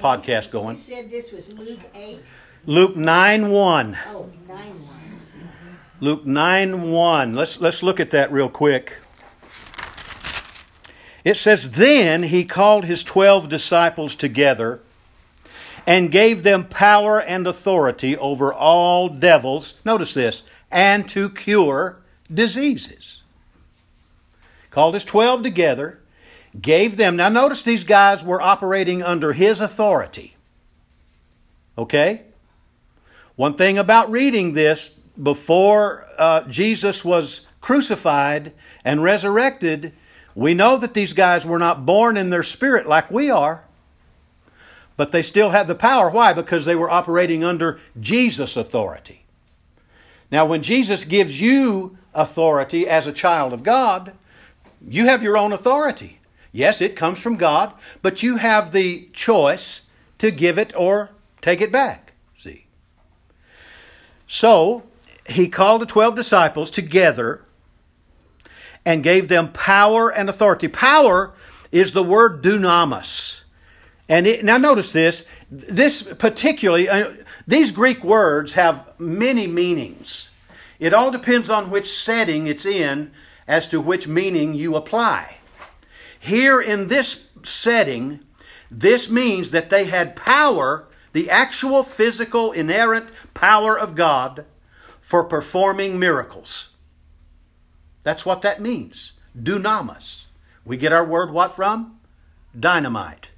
[0.00, 0.76] Podcast going.
[0.76, 2.20] You said this was Luke 8?
[2.66, 3.98] Luke 9 1.
[4.08, 4.68] Oh, 9 1.
[6.00, 7.34] Luke 9 1.
[7.34, 8.94] Let's, let's look at that real quick.
[11.24, 14.80] It says, Then he called his twelve disciples together
[15.86, 19.74] and gave them power and authority over all devils.
[19.84, 21.98] Notice this, and to cure
[22.32, 23.22] diseases.
[24.70, 26.00] Called his twelve together,
[26.60, 27.16] gave them.
[27.16, 30.36] Now, notice these guys were operating under his authority.
[31.76, 32.22] Okay?
[33.36, 38.52] One thing about reading this before uh, Jesus was crucified
[38.84, 39.92] and resurrected,
[40.34, 43.64] we know that these guys were not born in their spirit like we are,
[44.96, 46.10] but they still had the power.
[46.10, 46.32] Why?
[46.32, 49.24] Because they were operating under Jesus' authority.
[50.30, 54.12] Now, when Jesus gives you authority as a child of God,
[54.86, 56.20] you have your own authority.
[56.54, 59.82] Yes, it comes from God, but you have the choice
[60.18, 61.10] to give it or
[61.42, 62.12] take it back.
[62.38, 62.66] See?
[64.28, 64.84] So,
[65.28, 67.44] he called the 12 disciples together
[68.84, 70.68] and gave them power and authority.
[70.68, 71.34] Power
[71.72, 73.40] is the word dunamis.
[74.08, 75.26] And it, now notice this.
[75.50, 77.14] This particularly, uh,
[77.48, 80.28] these Greek words have many meanings.
[80.78, 83.10] It all depends on which setting it's in
[83.48, 85.38] as to which meaning you apply.
[86.24, 88.20] Here in this setting,
[88.70, 94.46] this means that they had power, the actual physical, inerrant power of God
[95.02, 96.70] for performing miracles.
[98.04, 99.12] That's what that means.
[99.38, 100.22] Dunamis.
[100.64, 102.00] We get our word what from?
[102.58, 103.28] Dynamite.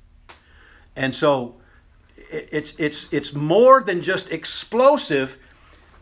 [0.95, 1.57] And so
[2.31, 5.39] it's it's it's more than just explosive.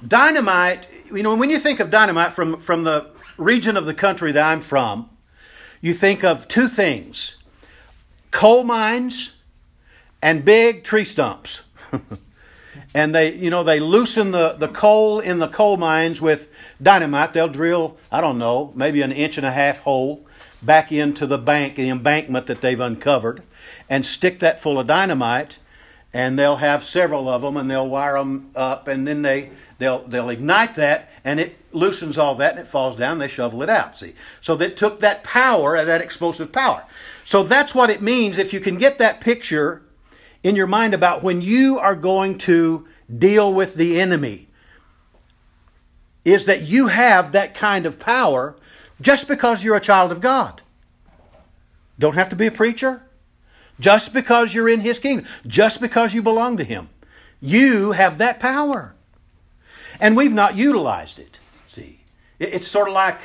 [0.07, 4.33] Dynamite, you know, when you think of dynamite from from the region of the country
[4.33, 5.09] that I'm from,
[5.85, 7.35] you think of two things.
[8.31, 9.33] Coal mines
[10.23, 11.61] and big tree stumps.
[12.95, 16.51] and they, you know, they loosen the, the coal in the coal mines with
[16.83, 17.35] dynamite.
[17.35, 20.25] They'll drill, I don't know, maybe an inch and a half hole
[20.63, 23.43] back into the bank, the embankment that they've uncovered,
[23.87, 25.59] and stick that full of dynamite.
[26.15, 29.51] And they'll have several of them, and they'll wire them up, and then they
[29.85, 33.19] they'll they'll ignite that, and it loosens all that, and it falls down.
[33.19, 33.99] They shovel it out.
[33.99, 36.85] See, so that took that power, that explosive power.
[37.25, 38.39] So that's what it means.
[38.39, 39.83] If you can get that picture
[40.43, 44.49] in your mind about when you are going to deal with the enemy,
[46.25, 48.57] is that you have that kind of power
[49.01, 50.63] just because you're a child of God.
[51.99, 53.03] Don't have to be a preacher.
[53.79, 55.27] Just because you're in His kingdom.
[55.47, 56.89] Just because you belong to Him.
[57.41, 58.94] You have that power.
[60.01, 61.39] And we've not utilized it.
[61.69, 62.01] See,
[62.39, 63.21] it's sort of like.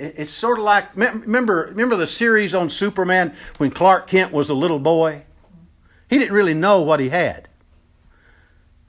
[0.00, 4.54] It's sort of like remember remember the series on Superman when Clark Kent was a
[4.54, 5.22] little boy.
[6.08, 7.48] He didn't really know what he had.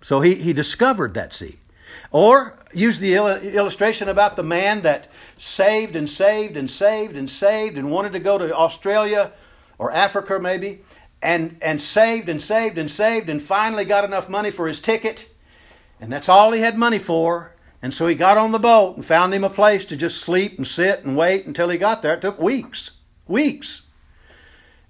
[0.01, 1.57] So he, he discovered that seed.
[2.11, 7.77] Or use the illustration about the man that saved and saved and saved and saved
[7.77, 9.31] and wanted to go to Australia
[9.77, 10.81] or Africa maybe
[11.21, 15.27] and, and saved and saved and saved and finally got enough money for his ticket.
[15.99, 17.53] And that's all he had money for.
[17.81, 20.57] And so he got on the boat and found him a place to just sleep
[20.57, 22.13] and sit and wait until he got there.
[22.13, 22.91] It took weeks.
[23.27, 23.83] Weeks.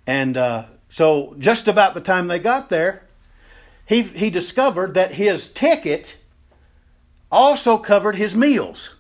[0.07, 3.03] And uh, so just about the time they got there,
[3.85, 6.15] he, he discovered that his ticket
[7.31, 8.95] also covered his meals.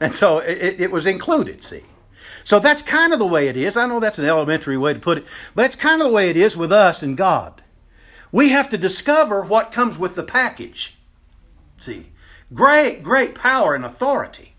[0.00, 1.82] And so it, it was included, see.
[2.44, 3.76] So that's kind of the way it is.
[3.76, 6.30] I know that's an elementary way to put it, but it's kind of the way
[6.30, 7.62] it is with us and God.
[8.32, 10.96] We have to discover what comes with the package.
[11.78, 12.06] See,
[12.54, 14.54] great, great power and authority.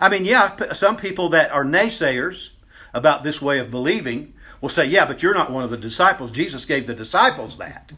[0.00, 2.50] I mean, yeah, some people that are naysayers
[2.92, 6.30] about this way of believing will say, yeah, but you're not one of the disciples.
[6.30, 7.92] Jesus gave the disciples that.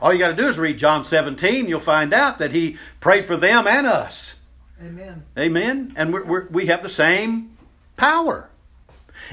[0.00, 1.68] All you got to do is read John 17.
[1.68, 4.34] You'll find out that he prayed for them and us.
[4.82, 5.24] Amen.
[5.38, 5.92] Amen.
[5.96, 7.56] And we're, we're, we have the same
[8.00, 8.48] power.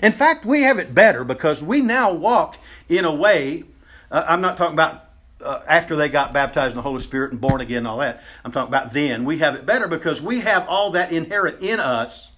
[0.04, 2.58] In fact, we have it better because we now walk
[2.90, 3.64] in a way.
[4.12, 5.06] Uh, I'm not talking about
[5.42, 8.22] uh, after they got baptized in the Holy Spirit and born again and all that.
[8.44, 9.26] I'm talking about then.
[9.26, 12.30] We have it better because we have all that inherent in us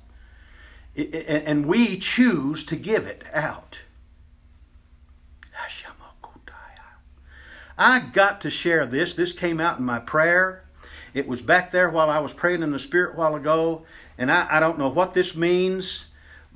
[0.96, 3.80] and we choose to give it out.
[7.82, 9.14] I got to share this.
[9.14, 10.66] This came out in my prayer.
[11.14, 13.86] It was back there while I was praying in the Spirit a while ago.
[14.18, 16.08] And I, I don't know what this means,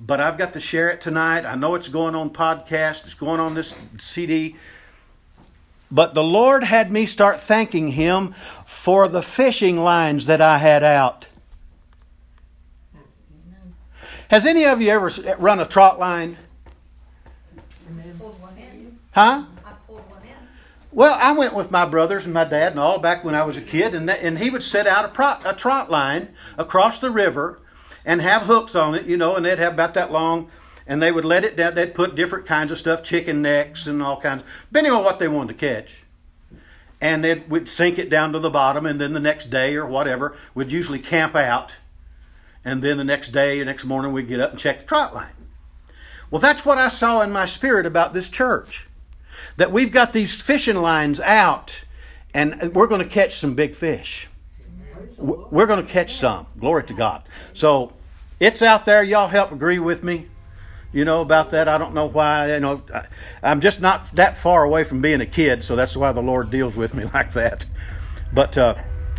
[0.05, 1.45] but I've got to share it tonight.
[1.45, 4.57] I know it's going on podcast, it's going on this CD.
[5.89, 8.35] But the Lord had me start thanking Him
[8.65, 11.27] for the fishing lines that I had out.
[14.29, 16.37] Has any of you ever eh, run a trot line?
[19.11, 19.45] Huh?
[20.91, 23.57] Well, I went with my brothers and my dad and all back when I was
[23.57, 26.99] a kid, and, that, and he would set out a, pro, a trot line across
[26.99, 27.61] the river
[28.05, 30.49] and have hooks on it, you know, and they'd have about that long,
[30.85, 31.75] and they would let it down.
[31.75, 35.27] They'd put different kinds of stuff, chicken necks and all kinds, depending on what they
[35.27, 35.89] wanted to catch.
[36.99, 39.85] And they would sink it down to the bottom, and then the next day or
[39.85, 41.71] whatever, would usually camp out,
[42.63, 45.13] and then the next day or next morning we'd get up and check the trot
[45.13, 45.33] line.
[46.31, 48.87] Well, that's what I saw in my spirit about this church
[49.57, 51.81] that we've got these fishing lines out
[52.33, 54.27] and we're going to catch some big fish.
[55.23, 56.47] We're going to catch some.
[56.59, 57.23] Glory to God.
[57.53, 57.93] So
[58.39, 59.03] it's out there.
[59.03, 60.27] Y'all help agree with me.
[60.91, 61.67] You know about that.
[61.67, 62.53] I don't know why.
[62.53, 62.83] You know,
[63.41, 66.51] I'm just not that far away from being a kid, so that's why the Lord
[66.51, 67.65] deals with me like that.
[68.33, 68.75] But uh,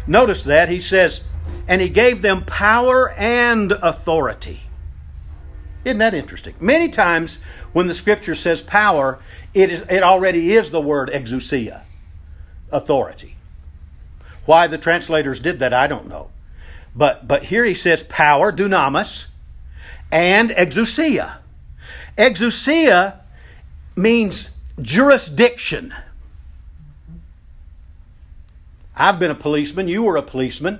[0.06, 1.22] notice that he says,
[1.66, 4.60] and he gave them power and authority.
[5.84, 6.54] Isn't that interesting?
[6.60, 7.38] Many times
[7.72, 9.20] when the scripture says power,
[9.52, 11.82] it, is, it already is the word exousia,
[12.70, 13.33] authority.
[14.46, 16.30] Why the translators did that, I don't know.
[16.94, 19.26] But, but here he says power, dunamis,
[20.12, 21.38] and exousia.
[22.16, 23.18] Exousia
[23.96, 24.50] means
[24.80, 25.94] jurisdiction.
[28.96, 30.78] I've been a policeman, you were a policeman,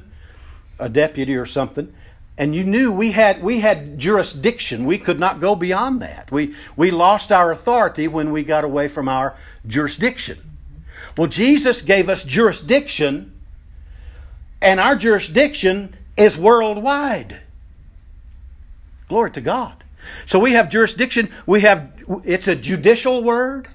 [0.79, 1.93] a deputy or something
[2.37, 6.55] and you knew we had we had jurisdiction we could not go beyond that we
[6.77, 10.39] we lost our authority when we got away from our jurisdiction
[11.17, 13.33] well jesus gave us jurisdiction
[14.61, 17.41] and our jurisdiction is worldwide
[19.09, 19.85] glory to god
[20.27, 21.93] so we have jurisdiction we have
[22.25, 23.69] it's a judicial word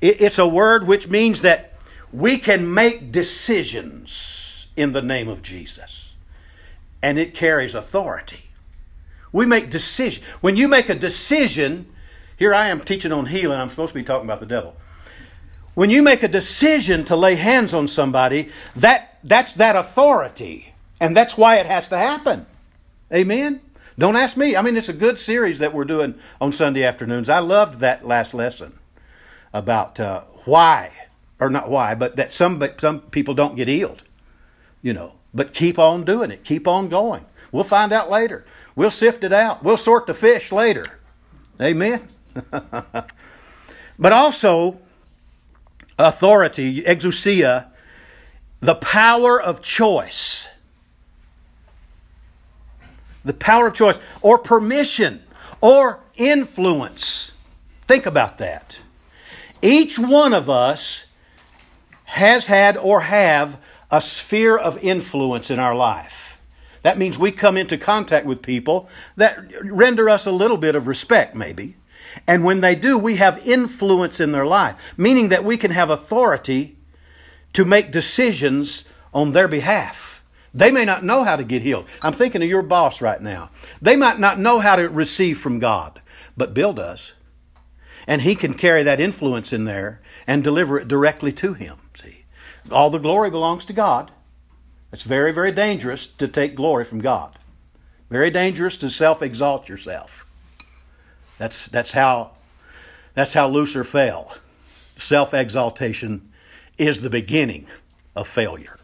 [0.00, 1.72] it's a word which means that
[2.12, 6.02] we can make decisions in the name of jesus
[7.02, 8.44] and it carries authority.
[9.32, 10.24] We make decisions.
[10.40, 11.92] When you make a decision,
[12.36, 14.76] here I am teaching on healing, I'm supposed to be talking about the devil.
[15.74, 20.74] When you make a decision to lay hands on somebody, that, that's that authority.
[21.00, 22.46] And that's why it has to happen.
[23.12, 23.60] Amen?
[23.98, 24.56] Don't ask me.
[24.56, 27.28] I mean, it's a good series that we're doing on Sunday afternoons.
[27.28, 28.78] I loved that last lesson
[29.52, 30.92] about uh, why,
[31.38, 34.02] or not why, but that some, some people don't get healed.
[34.82, 36.44] You know, but keep on doing it.
[36.44, 37.24] Keep on going.
[37.50, 38.44] We'll find out later.
[38.74, 39.62] We'll sift it out.
[39.62, 40.86] We'll sort the fish later.
[41.60, 42.08] Amen.
[42.50, 44.80] but also,
[45.98, 47.66] authority, exousia,
[48.60, 50.46] the power of choice.
[53.24, 55.22] The power of choice, or permission,
[55.60, 57.32] or influence.
[57.86, 58.78] Think about that.
[59.60, 61.06] Each one of us
[62.04, 63.58] has had or have
[63.90, 66.38] a sphere of influence in our life.
[66.82, 70.86] That means we come into contact with people that render us a little bit of
[70.86, 71.76] respect, maybe.
[72.26, 75.90] And when they do, we have influence in their life, meaning that we can have
[75.90, 76.76] authority
[77.52, 80.22] to make decisions on their behalf.
[80.54, 81.86] They may not know how to get healed.
[82.02, 83.50] I'm thinking of your boss right now.
[83.80, 86.00] They might not know how to receive from God,
[86.36, 87.12] but Bill does.
[88.06, 91.78] And he can carry that influence in there and deliver it directly to him.
[92.00, 92.24] See?
[92.70, 94.10] All the glory belongs to God.
[94.92, 97.38] It's very, very dangerous to take glory from God.
[98.10, 100.21] Very dangerous to self exalt yourself.
[101.42, 102.30] That's, that's, how,
[103.14, 104.36] that's how Lucifer fell.
[104.96, 106.30] Self exaltation
[106.78, 107.66] is the beginning
[108.14, 108.78] of failure.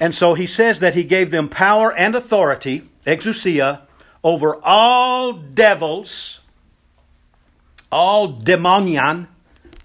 [0.00, 3.82] And so he says that he gave them power and authority, exousia,
[4.24, 6.40] over all devils,
[7.92, 9.28] all demonian,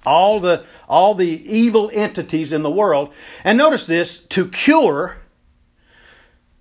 [0.03, 3.13] all the all the evil entities in the world.
[3.43, 5.17] And notice this to cure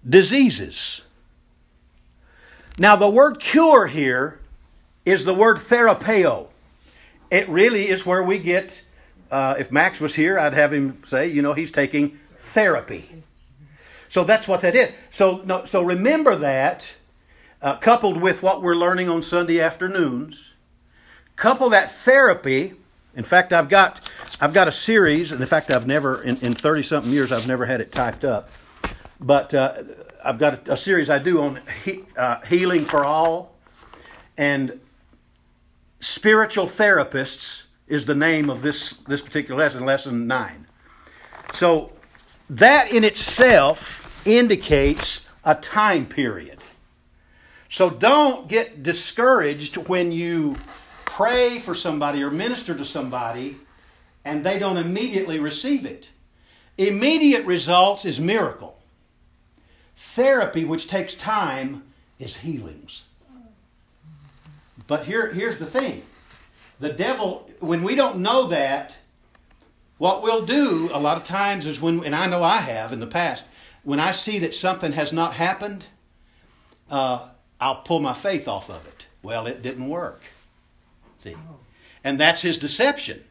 [0.07, 1.01] diseases.
[2.79, 4.41] Now, the word cure here
[5.05, 6.49] is the word therapeo.
[7.31, 8.83] It really is where we get,
[9.31, 13.23] uh, if Max was here, I'd have him say, you know, he's taking therapy.
[14.09, 14.93] So that's what that is.
[15.11, 16.87] So, no, so remember that,
[17.63, 20.53] uh, coupled with what we're learning on Sunday afternoons,
[21.37, 22.75] couple that therapy
[23.17, 26.83] in fact, I've got I've got a series, and in fact, I've never in thirty
[26.83, 28.51] something years I've never had it typed up,
[29.21, 29.83] but uh,
[30.25, 33.55] I've got a, a, series I do on he, uh, healing for all,
[34.37, 34.81] and
[36.01, 40.67] spiritual therapists is the name of this this particular lesson, lesson nine.
[41.55, 41.93] So
[42.51, 46.59] that in itself indicates a time period.
[47.69, 50.57] So don't get discouraged when you
[51.05, 53.57] pray for somebody or minister to somebody
[54.25, 56.09] and they don't immediately receive it.
[56.79, 58.81] Immediate results is miracle.
[59.97, 61.85] Therapy, which takes time,
[62.19, 63.05] is healings.
[64.87, 66.03] But here, here's the thing
[66.81, 68.97] the devil, when we don't know that,
[69.99, 73.01] what we'll do a lot of times is when, and I know I have in
[73.01, 73.45] the past,
[73.85, 75.87] when I see that something has not happened,
[76.91, 77.29] uh,
[77.61, 79.07] I'll pull my faith off of it.
[79.23, 80.23] Well, it didn't work.
[81.19, 81.37] See?
[82.03, 83.25] And that's his deception.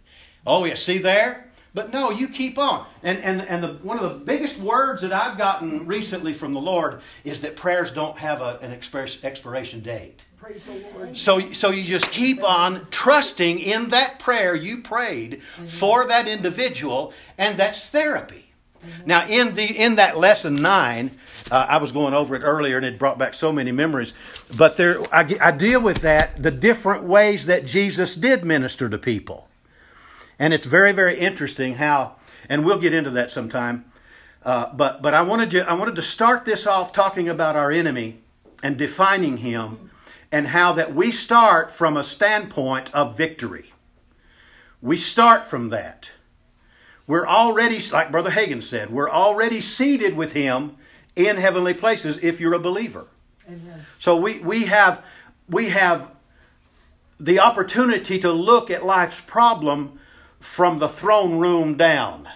[0.47, 1.51] Oh, yeah, see there?
[1.73, 2.85] But no, you keep on.
[3.01, 6.61] And, and, and the, one of the biggest words that I've gotten recently from the
[6.61, 10.23] Lord is that prayers don't have a, an express, expiration date.
[10.37, 11.17] Praise the Lord.
[11.17, 17.13] So, so you just keep on trusting in that prayer you prayed for that individual,
[17.37, 18.43] and that's therapy.
[19.05, 21.17] Now, in the in that lesson nine,
[21.49, 24.13] uh, I was going over it earlier, and it brought back so many memories.
[24.57, 28.97] But there, I, I deal with that the different ways that Jesus did minister to
[28.97, 29.47] people,
[30.39, 32.15] and it's very very interesting how,
[32.49, 33.85] and we'll get into that sometime.
[34.43, 37.71] Uh, but but I wanted to I wanted to start this off talking about our
[37.71, 38.19] enemy
[38.61, 39.91] and defining him,
[40.31, 43.73] and how that we start from a standpoint of victory.
[44.81, 46.09] We start from that.
[47.05, 50.77] We're already, like Brother Hagin said, we're already seated with Him
[51.15, 53.07] in heavenly places if you're a believer.
[53.47, 53.85] Amen.
[53.99, 55.03] So we, we have
[55.49, 56.09] we have
[57.19, 59.99] the opportunity to look at life's problem
[60.43, 62.27] from the throne room down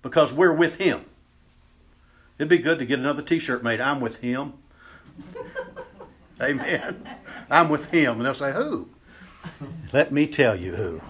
[0.00, 1.04] because we're with Him.
[2.38, 3.82] It'd be good to get another T-shirt made.
[3.82, 4.54] I'm with Him.
[6.40, 7.06] Amen.
[7.50, 8.88] I'm with Him, and they'll say, "Who?"
[9.92, 11.02] Let me tell you who.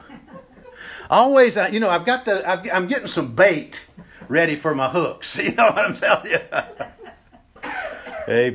[1.09, 3.83] Always, you know, I've got the, I've, I'm getting some bait
[4.29, 5.39] ready for my hooks.
[5.43, 6.41] You know what I'm telling you?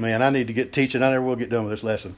[0.02, 1.02] man, I need to get teaching.
[1.02, 2.18] I never will get done with this lesson.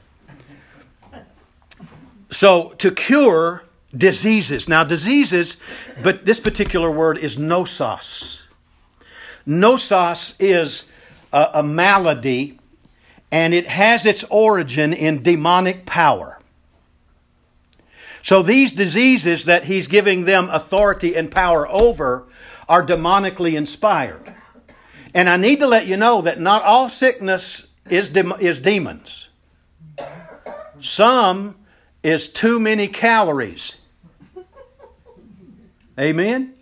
[2.32, 3.64] So, to cure
[3.96, 4.68] diseases.
[4.68, 5.56] Now, diseases,
[6.02, 8.38] but this particular word is nosos.
[9.46, 10.90] Nosos is
[11.32, 12.58] a, a malady,
[13.30, 16.40] and it has its origin in demonic power.
[18.22, 22.26] So these diseases that he's giving them authority and power over
[22.68, 24.34] are demonically inspired.
[25.14, 29.28] And I need to let you know that not all sickness is, dem- is demons.
[30.80, 31.56] Some
[32.02, 33.76] is too many calories.
[36.00, 36.54] Amen?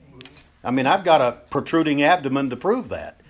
[0.65, 3.21] I mean, I've got a protruding abdomen to prove that.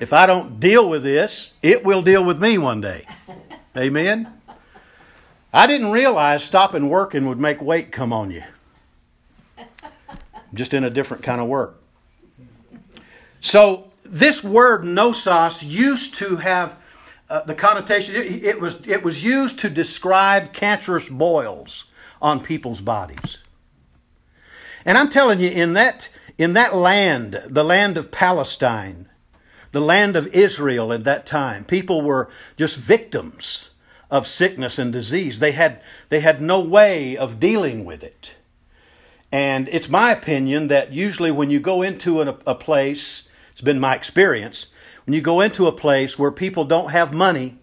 [0.00, 3.06] If I don't deal with this, it will deal with me one day.
[3.76, 4.32] Amen?
[5.52, 8.42] I didn't realize stopping working would make weight come on you.
[10.52, 11.82] Just in a different kind of work.
[13.40, 16.76] So this word nosos used to have
[17.30, 18.14] uh, the connotation.
[18.14, 21.84] It, it was it was used to describe cancerous boils
[22.20, 23.38] on people's bodies.
[24.88, 29.10] And I'm telling you, in that in that land, the land of Palestine,
[29.70, 33.68] the land of Israel at that time, people were just victims
[34.10, 35.40] of sickness and disease.
[35.40, 38.36] They had, they had no way of dealing with it.
[39.30, 43.78] And it's my opinion that usually when you go into a, a place, it's been
[43.78, 44.68] my experience,
[45.04, 47.58] when you go into a place where people don't have money,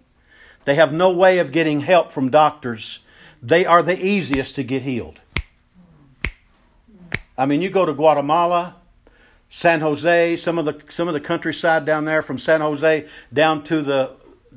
[0.65, 2.99] they have no way of getting help from doctors,
[3.41, 5.21] they are the easiest to get healed.
[7.37, 8.75] I mean, you go to Guatemala,
[9.49, 13.63] San Jose, some of the some of the countryside down there, from San Jose down
[13.65, 14.11] to the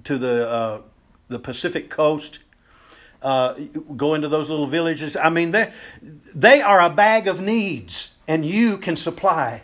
[0.05, 0.81] to the uh,
[1.29, 2.39] the Pacific coast,
[3.23, 3.55] uh,
[3.97, 5.17] go into those little villages.
[5.17, 5.73] I mean, they
[6.35, 9.63] they are a bag of needs, and you can supply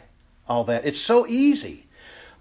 [0.49, 0.85] all that.
[0.85, 1.87] It's so easy.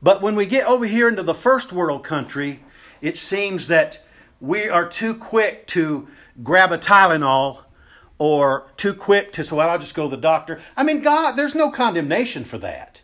[0.01, 2.59] But when we get over here into the first world country,
[3.01, 4.03] it seems that
[4.41, 6.07] we are too quick to
[6.43, 7.59] grab a Tylenol
[8.17, 10.61] or too quick to say, well, I'll just go to the doctor.
[10.77, 13.01] I mean, God, there's no condemnation for that.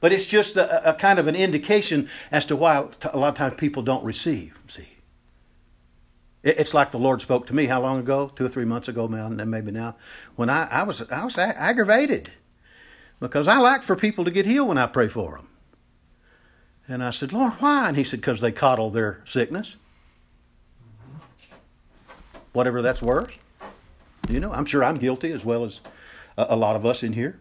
[0.00, 3.34] But it's just a, a kind of an indication as to why a lot of
[3.36, 4.58] times people don't receive.
[4.68, 4.88] See?
[6.42, 8.32] It's like the Lord spoke to me how long ago?
[8.34, 9.94] Two or three months ago, maybe now,
[10.34, 12.32] when I, I was I was aggravated
[13.20, 15.48] because I like for people to get healed when I pray for them.
[16.88, 17.88] And I said, Lord, why?
[17.88, 19.76] And He said, because they coddle their sickness,
[22.52, 23.38] whatever that's worth.
[24.28, 25.80] You know, I'm sure I'm guilty as well as
[26.36, 27.38] a, lot of us in here.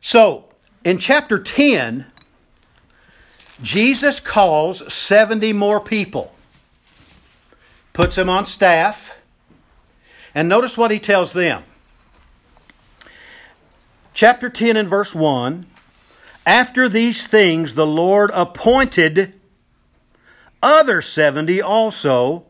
[0.00, 0.44] So,
[0.84, 2.06] in chapter 10,
[3.62, 6.34] Jesus calls 70 more people
[7.94, 9.16] puts them on staff,
[10.34, 11.62] and notice what he tells them.
[14.12, 15.64] Chapter 10 and verse 1
[16.44, 19.32] After these things the Lord appointed
[20.62, 22.44] other 70 also,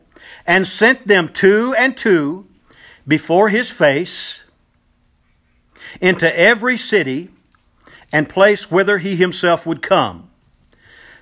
[0.45, 2.47] and sent them two and two
[3.07, 4.39] before his face
[6.01, 7.29] into every city
[8.11, 10.29] and place whither he himself would come.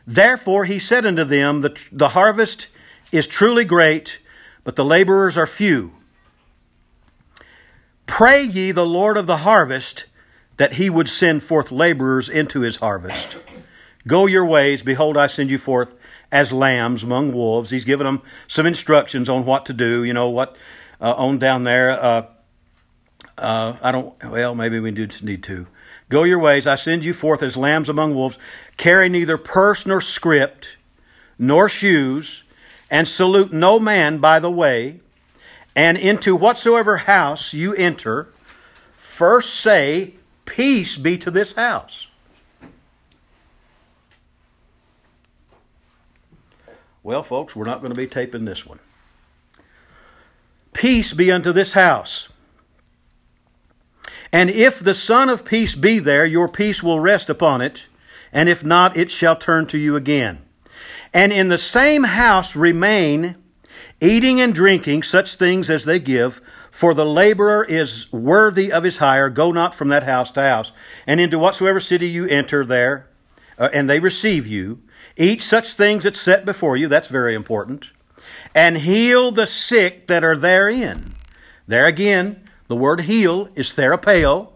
[0.06, 2.68] Therefore he said unto them, The, the harvest
[3.12, 4.20] is truly great,
[4.64, 5.94] but the laborers are few.
[8.06, 10.06] Pray ye the Lord of the harvest
[10.58, 13.36] that he would send forth laborers into his harvest.
[14.06, 14.84] Go your ways.
[14.84, 15.98] Behold, I send you forth
[16.32, 17.70] as lambs among wolves.
[17.70, 20.04] He's given them some instructions on what to do.
[20.04, 20.56] You know what
[21.04, 21.92] uh, on down there.
[21.92, 22.26] Uh,
[23.38, 24.24] uh, I don't.
[24.24, 25.68] Well, maybe we do need to.
[26.10, 26.66] Go your ways.
[26.66, 28.38] I send you forth as lambs among wolves.
[28.78, 30.66] Carry neither purse nor scrip,
[31.38, 32.44] nor shoes,
[32.90, 35.02] and salute no man by the way.
[35.76, 38.30] And into whatsoever house you enter,
[38.96, 40.14] first say,
[40.46, 42.08] Peace be to this house.
[47.02, 48.80] Well, folks, we're not going to be taping this one.
[50.74, 52.30] Peace be unto this house.
[54.32, 57.84] And if the Son of Peace be there, your peace will rest upon it,
[58.32, 60.40] and if not, it shall turn to you again.
[61.14, 63.36] And in the same house remain,
[64.02, 68.98] eating and drinking such things as they give, for the laborer is worthy of his
[68.98, 69.30] hire.
[69.30, 70.72] Go not from that house to house.
[71.06, 73.08] And into whatsoever city you enter there,
[73.60, 74.82] uh, and they receive you,
[75.16, 76.88] eat such things that's set before you.
[76.88, 77.90] That's very important.
[78.56, 81.16] And heal the sick that are therein.
[81.68, 84.50] There again, the word heal is therapeo.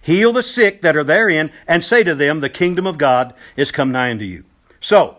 [0.00, 3.72] Heal the sick that are therein, and say to them, The kingdom of God is
[3.72, 4.44] come nigh unto you.
[4.80, 5.16] So,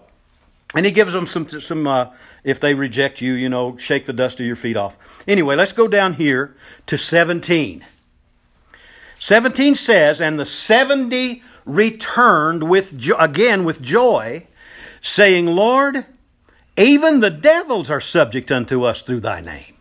[0.73, 2.07] and he gives them some, some uh,
[2.43, 4.95] if they reject you, you know, shake the dust of your feet off.
[5.27, 7.85] Anyway, let's go down here to 17.
[9.19, 14.47] 17 says, And the 70 returned with jo- again with joy,
[15.01, 16.05] saying, Lord,
[16.77, 19.73] even the devils are subject unto us through thy name.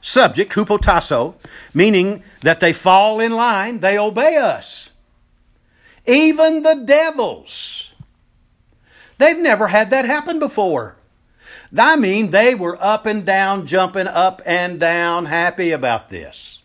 [0.00, 1.34] Subject, hupotasso,
[1.74, 4.90] meaning that they fall in line, they obey us.
[6.06, 7.90] Even the devils.
[9.18, 10.96] They've never had that happen before.
[11.76, 16.60] I mean, they were up and down, jumping up and down, happy about this.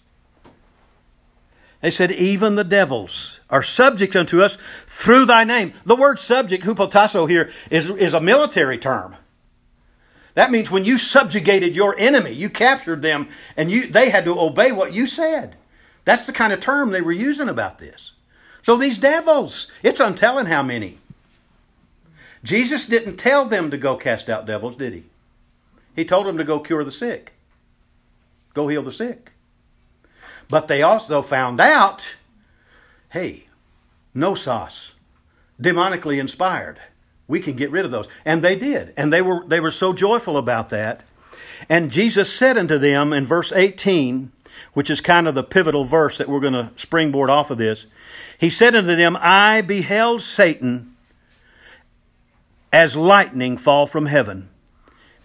[1.81, 5.73] They said, Even the devils are subject unto us through thy name.
[5.85, 9.15] The word subject, hupotasso, here is, is a military term.
[10.33, 14.39] That means when you subjugated your enemy, you captured them, and you, they had to
[14.39, 15.55] obey what you said.
[16.05, 18.11] That's the kind of term they were using about this.
[18.61, 20.99] So these devils, it's untelling how many.
[22.43, 25.03] Jesus didn't tell them to go cast out devils, did he?
[25.95, 27.33] He told them to go cure the sick,
[28.53, 29.31] go heal the sick.
[30.49, 32.07] But they also found out
[33.09, 33.47] hey,
[34.15, 34.91] nosos,
[35.61, 36.79] demonically inspired.
[37.27, 38.07] We can get rid of those.
[38.23, 38.93] And they did.
[38.95, 41.03] And they were, they were so joyful about that.
[41.67, 44.31] And Jesus said unto them in verse 18,
[44.73, 47.85] which is kind of the pivotal verse that we're going to springboard off of this,
[48.37, 50.95] He said unto them, I beheld Satan
[52.71, 54.49] as lightning fall from heaven.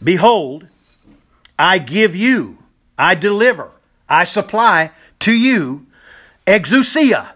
[0.03, 0.69] Behold,
[1.59, 2.59] I give you,
[2.99, 3.71] I deliver,
[4.09, 4.91] I supply
[5.21, 5.87] to you
[6.47, 7.33] exousia.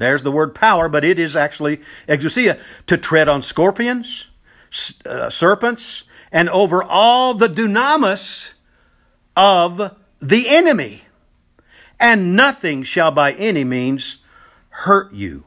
[0.00, 4.24] There's the word power, but it is actually exousia to tread on scorpions,
[5.04, 8.48] uh, serpents, and over all the dunamis
[9.36, 11.02] of the enemy,
[12.00, 14.16] and nothing shall by any means
[14.70, 15.44] hurt you.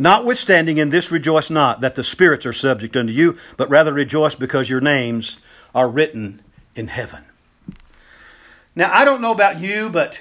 [0.00, 4.34] Notwithstanding, in this rejoice not that the spirits are subject unto you, but rather rejoice
[4.34, 5.36] because your names
[5.72, 6.42] are written
[6.74, 7.26] in heaven.
[8.74, 10.18] Now, I don't know about you, but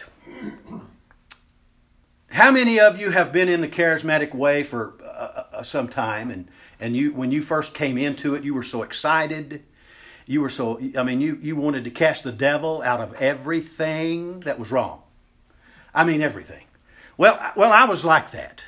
[2.29, 6.31] how many of you have been in the charismatic way for uh, uh, some time?
[6.31, 6.47] And,
[6.79, 9.63] and you when you first came into it you were so excited.
[10.25, 14.41] You were so i mean you, you wanted to cast the devil out of everything
[14.41, 15.01] that was wrong.
[15.93, 16.65] I mean everything.
[17.17, 18.63] Well well i was like that.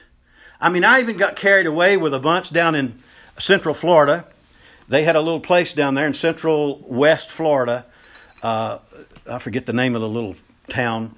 [0.60, 2.98] I mean, I even got carried away with a bunch down in
[3.38, 4.26] Central Florida.
[4.90, 7.86] They had a little place down there in Central West Florida.
[8.42, 8.80] Uh,
[9.30, 10.36] I forget the name of the little
[10.68, 11.16] town,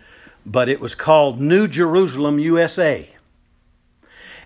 [0.49, 3.09] but it was called New Jerusalem, USA.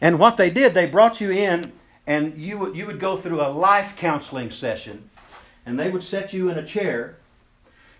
[0.01, 1.71] And what they did, they brought you in,
[2.05, 5.09] and you would, you would go through a life counseling session,
[5.65, 7.15] and they would set you in a chair,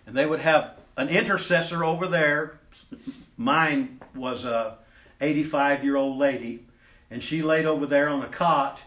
[0.05, 2.59] and they would have an intercessor over there.
[3.37, 4.77] Mine was a
[5.21, 6.65] 85 year old lady
[7.09, 8.81] and she laid over there on a cot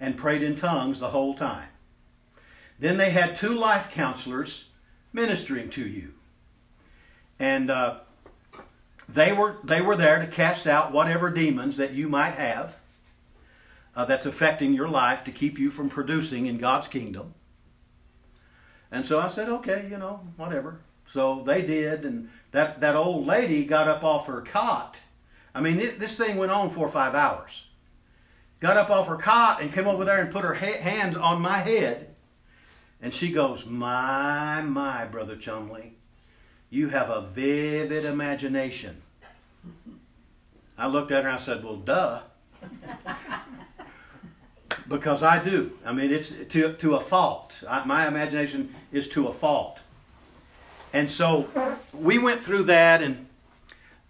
[0.00, 1.68] and prayed in tongues the whole time.
[2.78, 4.66] Then they had two life counselors
[5.12, 6.14] ministering to you.
[7.38, 7.98] And uh,
[9.14, 12.76] they, were, they were there to cast out whatever demons that you might have
[13.94, 17.34] uh, that's affecting your life to keep you from producing in God's kingdom.
[18.90, 20.80] And so I said, okay, you know, whatever.
[21.06, 25.00] So they did, and that, that old lady got up off her cot.
[25.54, 27.64] I mean, it, this thing went on for five hours
[28.62, 31.42] got up off her cot and came over there and put her ha- hands on
[31.42, 32.14] my head
[33.02, 35.96] And she goes, My, my, Brother Chumley,
[36.72, 39.02] you have a vivid imagination.
[40.78, 42.22] I looked at her and I said, Well, duh.
[44.88, 45.72] because I do.
[45.84, 47.62] I mean, it's to, to a fault.
[47.68, 49.80] I, my imagination is to a fault.
[50.94, 51.48] And so
[51.92, 53.26] we went through that, and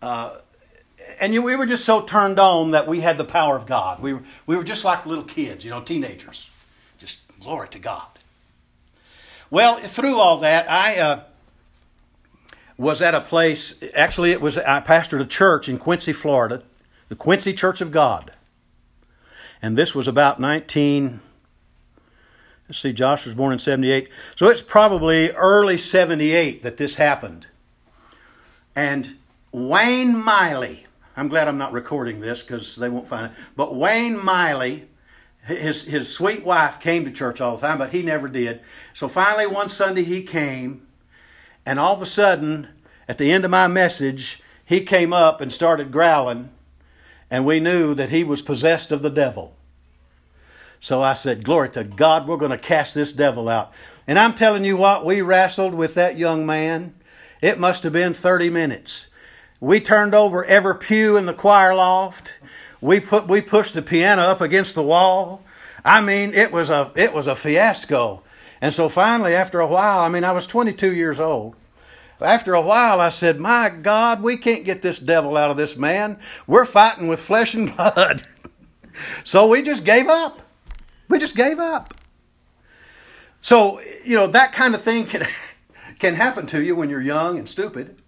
[0.01, 0.37] uh,
[1.19, 4.01] and we were just so turned on that we had the power of God.
[4.01, 6.49] We were, we were just like little kids, you know, teenagers.
[6.99, 8.07] Just glory to God.
[9.51, 11.25] Well, through all that, I uh,
[12.77, 13.79] was at a place.
[13.95, 16.63] Actually, it was I pastored a church in Quincy, Florida,
[17.09, 18.33] the Quincy Church of God,
[19.61, 21.21] and this was about nineteen.
[22.69, 24.09] Let's see, Josh was born in 78.
[24.35, 27.47] So it's probably early 78 that this happened.
[28.75, 29.17] And
[29.51, 34.25] Wayne Miley, I'm glad I'm not recording this because they won't find it, but Wayne
[34.25, 34.89] Miley,
[35.45, 38.63] his, his sweet wife came to church all the time, but he never did.
[38.95, 40.87] So finally, one Sunday he came,
[41.65, 42.69] and all of a sudden,
[43.09, 46.51] at the end of my message, he came up and started growling,
[47.31, 49.55] and we knew that he was possessed of the devil.
[50.81, 53.73] So I said, Glory to God, we're going to cast this devil out.
[54.07, 56.95] And I'm telling you what, we wrestled with that young man.
[57.41, 59.07] It must have been 30 minutes.
[59.61, 62.33] We turned over every pew in the choir loft.
[62.81, 65.45] We put we pushed the piano up against the wall.
[65.85, 68.25] I mean, it was a it was a fiasco.
[68.63, 71.57] And so finally, after a while, I mean, I was 22 years old.
[72.21, 75.77] After a while, I said, My God, we can't get this devil out of this
[75.77, 76.21] man.
[76.47, 78.25] We're fighting with flesh and blood.
[79.25, 80.43] so we just gave up.
[81.09, 81.95] We just gave up.
[83.41, 85.27] So, you know, that kind of thing can,
[85.99, 88.01] can happen to you when you're young and stupid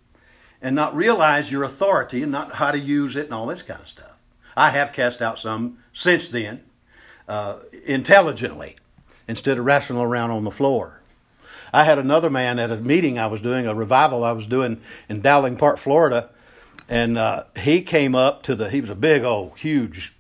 [0.63, 3.81] and not realize your authority and not how to use it and all this kind
[3.81, 4.13] of stuff.
[4.57, 6.63] I have cast out some since then,
[7.27, 8.77] uh, intelligently,
[9.29, 11.01] instead of wrestling around on the floor.
[11.73, 14.81] I had another man at a meeting I was doing, a revival I was doing
[15.09, 16.31] in Dowling Park, Florida,
[16.89, 20.15] and uh, he came up to the, he was a big old, huge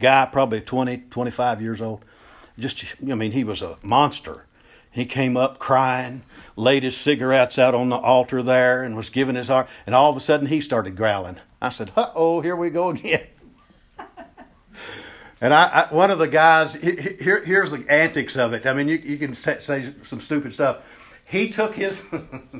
[0.00, 2.04] guy, probably 20, 25 years old
[2.60, 4.46] just, I mean, he was a monster.
[4.90, 6.22] He came up crying,
[6.56, 9.68] laid his cigarettes out on the altar there, and was giving his heart.
[9.86, 11.38] And all of a sudden, he started growling.
[11.62, 13.26] I said, "Uh oh, here we go again."
[15.40, 18.66] and I, I, one of the guys, here, here's the antics of it.
[18.66, 20.78] I mean, you, you can say, some stupid stuff.
[21.26, 22.02] He took his.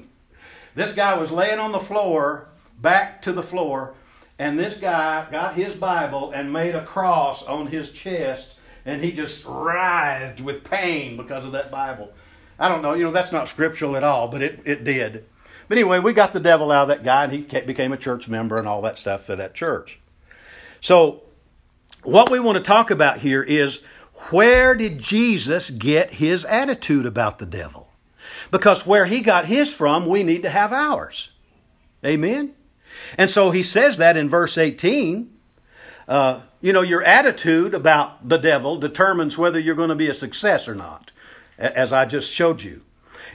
[0.74, 2.48] this guy was laying on the floor,
[2.80, 3.94] back to the floor,
[4.38, 9.12] and this guy got his Bible and made a cross on his chest and he
[9.12, 12.12] just writhed with pain because of that Bible.
[12.58, 15.24] I don't know, you know, that's not scriptural at all, but it, it did.
[15.68, 18.28] But anyway, we got the devil out of that guy, and he became a church
[18.28, 19.98] member and all that stuff for that church.
[20.80, 21.22] So,
[22.02, 23.80] what we want to talk about here is
[24.30, 27.88] where did Jesus get his attitude about the devil?
[28.50, 31.30] Because where he got his from, we need to have ours.
[32.04, 32.54] Amen?
[33.16, 35.30] And so he says that in verse 18.
[36.08, 40.14] Uh, you know, your attitude about the devil determines whether you're going to be a
[40.14, 41.10] success or not,
[41.56, 42.82] as I just showed you.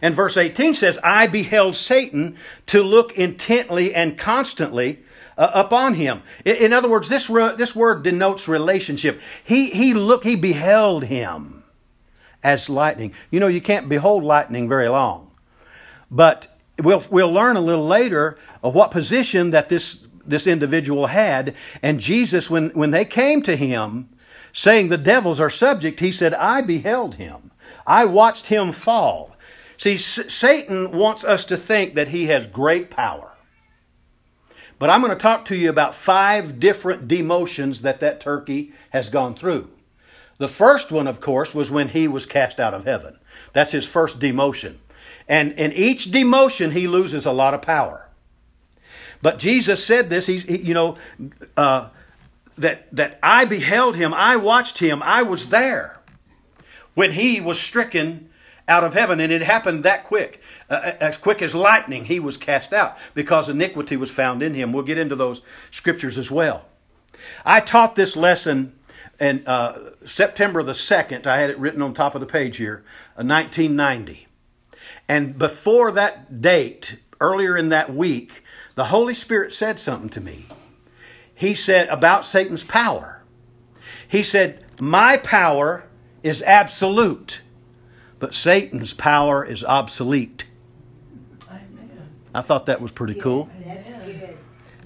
[0.01, 4.99] And verse 18 says, I beheld Satan to look intently and constantly
[5.37, 6.21] uh, upon him.
[6.43, 9.19] In, in, other words, this, re- this word denotes relationship.
[9.43, 11.63] He, he looked, he beheld him
[12.43, 13.13] as lightning.
[13.31, 15.31] You know, you can't behold lightning very long.
[16.11, 16.47] But
[16.79, 21.55] we'll, we'll learn a little later of what position that this this individual had.
[21.81, 24.09] And Jesus, when, when they came to him
[24.53, 27.51] saying the devils are subject, he said, I beheld him.
[27.85, 29.35] I watched him fall.
[29.77, 33.34] See, S- Satan wants us to think that he has great power.
[34.77, 39.09] But I'm going to talk to you about five different demotions that that turkey has
[39.09, 39.69] gone through.
[40.37, 43.17] The first one, of course, was when he was cast out of heaven.
[43.53, 44.75] That's his first demotion.
[45.27, 48.09] And in each demotion, he loses a lot of power.
[49.21, 50.97] But Jesus said this, he, you know,
[51.55, 51.89] uh,
[52.57, 55.99] that, that I beheld him, I watched him, I was there
[56.93, 58.29] when he was stricken
[58.67, 59.19] out of heaven.
[59.19, 60.41] And it happened that quick.
[60.69, 64.73] Uh, as quick as lightning, he was cast out because iniquity was found in him.
[64.73, 66.65] We'll get into those scriptures as well.
[67.45, 68.73] I taught this lesson
[69.19, 71.25] in uh, September the 2nd.
[71.25, 72.83] I had it written on top of the page here,
[73.17, 74.27] uh, 1990.
[75.07, 78.43] And before that date, earlier in that week,
[78.75, 80.47] the Holy Spirit said something to me.
[81.33, 83.21] He said about Satan's power.
[84.07, 85.85] He said, My power
[86.23, 87.41] is absolute,
[88.19, 90.45] but Satan's power is obsolete.
[92.35, 93.49] I thought that was pretty cool.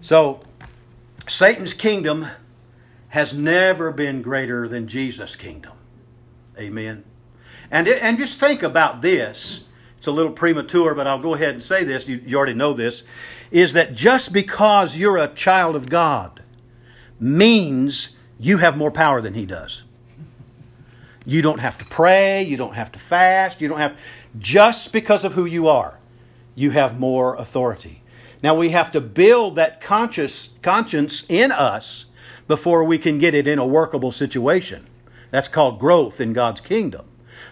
[0.01, 0.41] So,
[1.27, 2.27] Satan's kingdom
[3.07, 5.73] has never been greater than Jesus' kingdom.
[6.59, 7.03] Amen.
[7.71, 9.61] And, it, and just think about this.
[9.97, 12.07] It's a little premature, but I'll go ahead and say this.
[12.07, 13.01] You, you already know this.
[13.49, 16.43] Is that just because you're a child of God
[17.19, 19.81] means you have more power than He does.
[21.25, 22.43] You don't have to pray.
[22.43, 23.59] You don't have to fast.
[23.59, 23.97] You don't have.
[24.37, 25.98] Just because of who you are,
[26.59, 28.01] you have more authority.
[28.43, 32.03] Now we have to build that conscious conscience in us
[32.49, 34.85] before we can get it in a workable situation.
[35.31, 37.05] That's called growth in God's kingdom.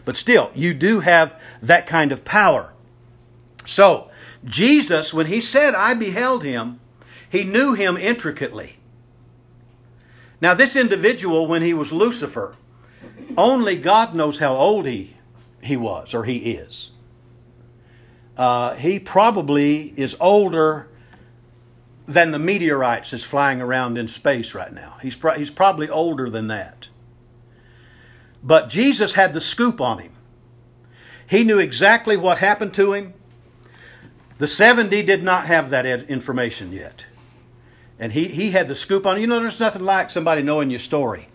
[0.04, 2.74] But still, you do have that kind of power.
[3.66, 4.10] So,
[4.44, 6.82] Jesus, when he said, I beheld him,
[7.30, 8.76] he knew him intricately.
[10.42, 12.56] Now, this individual, when he was Lucifer,
[13.38, 15.16] only God knows how old he,
[15.62, 16.87] he was or he is.
[18.38, 20.88] Uh, he probably is older
[22.08, 24.98] than the meteorites that's flying around in space right now.
[25.02, 26.88] He's, pro- he's probably older than that.
[28.44, 30.14] But Jesus had the scoop on him.
[31.28, 33.14] He knew exactly what happened to him.
[34.38, 37.06] The 70 did not have that information yet.
[38.00, 39.20] And he, he had the scoop on.
[39.20, 41.28] You know, there's nothing like somebody knowing your story.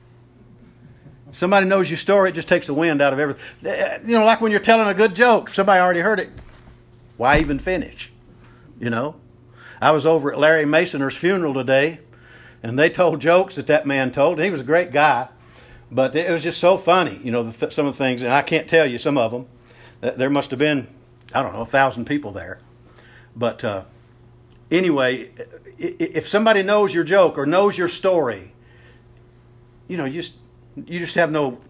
[1.32, 3.42] Somebody knows your story, it just takes the wind out of everything.
[4.06, 6.30] You know, like when you're telling a good joke, somebody already heard it.
[7.22, 8.10] Why even finish?
[8.80, 9.14] You know?
[9.80, 12.00] I was over at Larry Masoner's funeral today,
[12.64, 15.28] and they told jokes that that man told, and he was a great guy.
[15.88, 18.42] But it was just so funny, you know, th- some of the things, and I
[18.42, 19.46] can't tell you some of them.
[20.00, 20.88] There must have been,
[21.32, 22.58] I don't know, a thousand people there.
[23.36, 23.84] But uh,
[24.72, 25.30] anyway,
[25.78, 28.52] if somebody knows your joke or knows your story,
[29.86, 30.34] you know, you just
[30.74, 31.60] you just have no.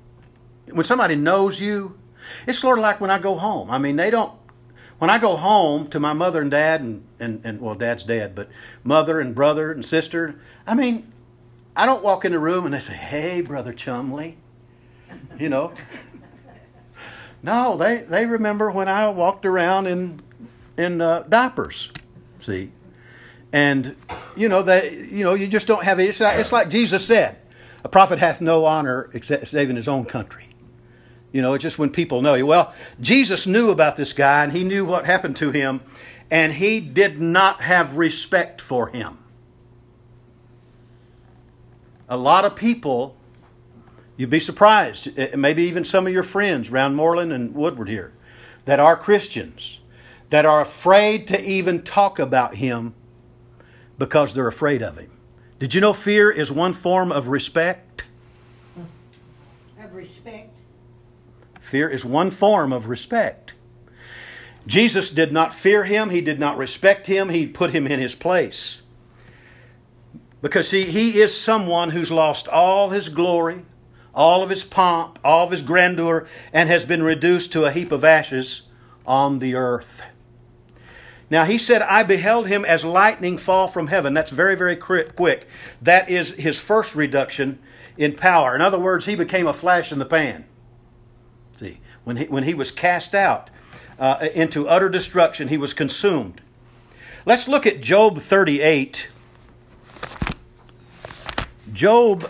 [0.71, 1.99] When somebody knows you,
[2.47, 3.71] it's sort of like when I go home.
[3.71, 4.33] I mean, they don't.
[5.03, 8.37] When I go home to my mother and dad, and, and, and well, dad's dead,
[8.37, 8.49] but
[8.85, 11.13] mother and brother and sister, I mean,
[11.75, 14.37] I don't walk in the room and they say, "Hey, brother Chumley,"
[15.41, 15.73] you know.
[17.43, 20.21] no, they they remember when I walked around in
[20.79, 21.91] in uh, diapers.
[22.41, 22.71] See,
[23.53, 23.97] and
[24.37, 26.11] you know they you know you just don't have it.
[26.11, 27.39] It's like, it's like Jesus said,
[27.83, 30.52] "A prophet hath no honor except save in his own country."
[31.33, 32.47] You know, it's just when people know you.
[32.47, 35.81] Well, Jesus knew about this guy and he knew what happened to him,
[36.31, 39.19] and he did not have respect for him.
[42.09, 43.17] A lot of people,
[44.19, 48.13] you'd be surprised, eh, maybe even some of your friends around Moreland and Woodward here,
[48.67, 49.79] that are Christians,
[50.29, 52.95] that are afraid to even talk about him
[53.97, 55.11] because they're afraid of him.
[55.59, 58.05] Did you know fear is one form of respect?
[59.81, 60.52] Of respect.
[61.73, 63.55] Fear is one form of respect.
[64.67, 68.15] Jesus did not fear him, he did not respect him, he put him in his
[68.15, 68.83] place.
[70.43, 73.63] Because see, he is someone who's lost all his glory,
[74.15, 77.91] all of his pomp, all of his grandeur, and has been reduced to a heap
[77.91, 78.65] of ashes
[79.07, 80.03] on the earth.
[81.31, 84.13] Now he said, I beheld him as lightning fall from heaven.
[84.13, 85.49] That's very, very quick.
[85.81, 87.61] That is his first reduction
[87.97, 88.55] in power.
[88.55, 90.45] In other words, he became a flash in the pan.
[92.05, 93.51] When he, when he was cast out
[93.99, 96.41] uh, into utter destruction, he was consumed.
[97.25, 99.07] Let's look at Job 38.
[101.73, 102.29] Job,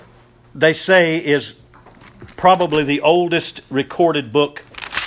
[0.55, 1.55] they say, is
[2.37, 4.65] probably the oldest recorded book,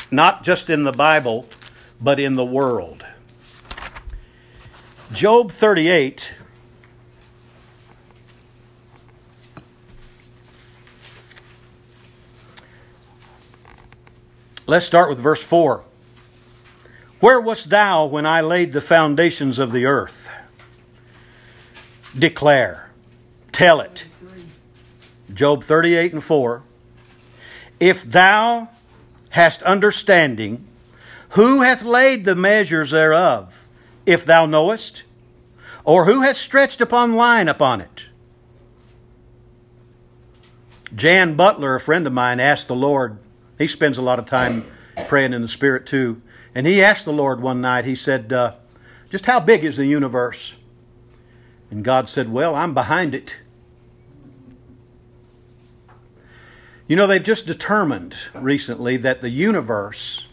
[0.09, 1.47] not just in the Bible,
[2.01, 3.05] but in the world.
[5.13, 6.31] Job 38
[14.67, 15.83] Let's start with verse 4.
[17.19, 20.27] Where wast thou when I laid the foundations of the earth?
[22.17, 22.89] Declare,
[23.51, 24.05] tell it.
[25.31, 26.63] Job 38 and 4.
[27.79, 28.69] If thou
[29.29, 30.65] hast understanding,
[31.29, 33.67] who hath laid the measures thereof?
[34.05, 35.03] If thou knowest,
[35.83, 38.03] or who hath stretched upon line upon it?
[40.95, 43.19] Jan Butler, a friend of mine, asked the Lord,
[43.57, 44.65] he spends a lot of time
[45.07, 46.21] praying in the Spirit too.
[46.53, 48.55] And he asked the Lord one night, he said, uh,
[49.09, 50.53] Just how big is the universe?
[51.69, 53.35] And God said, Well, I'm behind it.
[56.87, 60.27] You know, they've just determined recently that the universe,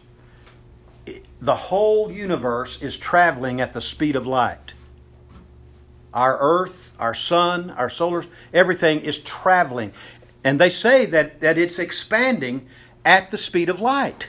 [1.41, 4.75] the whole universe, is traveling at the speed of light.
[6.13, 9.93] Our earth, our sun, our solar, everything is traveling.
[10.45, 12.69] And they say that, that it's expanding
[13.05, 14.29] at the speed of light.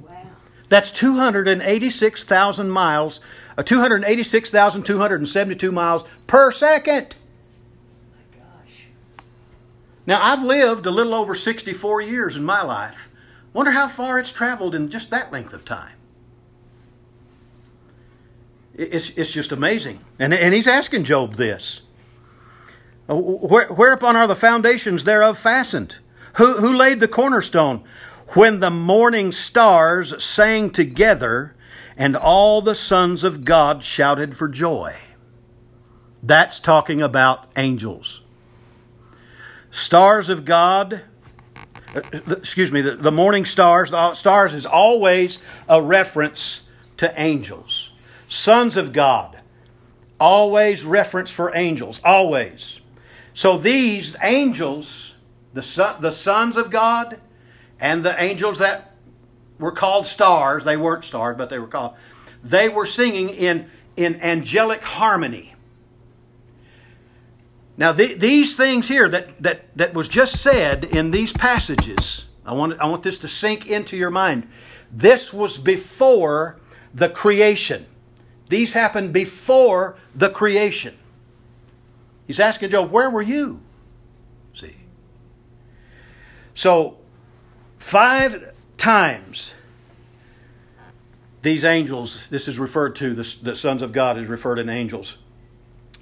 [0.00, 0.22] Wow.
[0.68, 3.20] That's 286,000 miles,
[3.56, 7.14] uh, 286,272 miles per second.
[8.12, 8.86] My gosh.
[10.06, 13.08] Now, I've lived a little over 64 years in my life.
[13.52, 15.94] Wonder how far it's traveled in just that length of time.
[18.74, 20.00] It's, it's just amazing.
[20.18, 21.82] And, and he's asking Job this.
[23.08, 25.96] Uh, where, whereupon are the foundations thereof fastened?
[26.34, 27.84] Who, who laid the cornerstone?
[28.34, 31.56] When the morning stars sang together
[31.96, 34.96] and all the sons of God shouted for joy.
[36.22, 38.22] That's talking about angels.
[39.70, 41.02] Stars of God,
[41.94, 45.38] uh, excuse me, the, the morning stars, the stars is always
[45.68, 46.62] a reference
[46.96, 47.90] to angels.
[48.28, 49.40] Sons of God,
[50.18, 52.80] always reference for angels, always.
[53.34, 55.09] So these angels,
[55.52, 57.20] the, son, the sons of God,
[57.80, 58.94] and the angels that
[59.58, 61.94] were called stars, they weren't stars, but they were called,
[62.42, 65.54] they were singing in, in angelic harmony.
[67.76, 72.52] Now, the, these things here that, that, that was just said in these passages, I
[72.52, 74.48] want, I want this to sink into your mind.
[74.92, 76.58] This was before
[76.92, 77.86] the creation.
[78.48, 80.96] These happened before the creation.
[82.26, 83.60] He's asking Job, where were you?
[86.60, 86.98] So,
[87.78, 89.54] five times
[91.40, 95.16] these angels, this is referred to, the, the sons of God is referred to angels.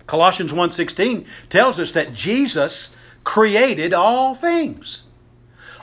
[0.08, 2.92] Colossians 1:16 tells us that Jesus
[3.22, 5.04] created all things.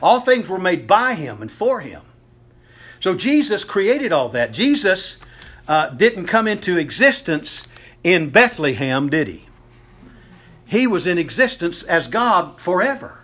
[0.04, 2.02] All things were made by him and for him.
[3.00, 4.52] So Jesus created all that.
[4.52, 5.22] Jesus
[5.70, 7.66] uh, didn't come into existence
[8.04, 9.46] in Bethlehem, did he?
[10.66, 13.22] He was in existence as God forever.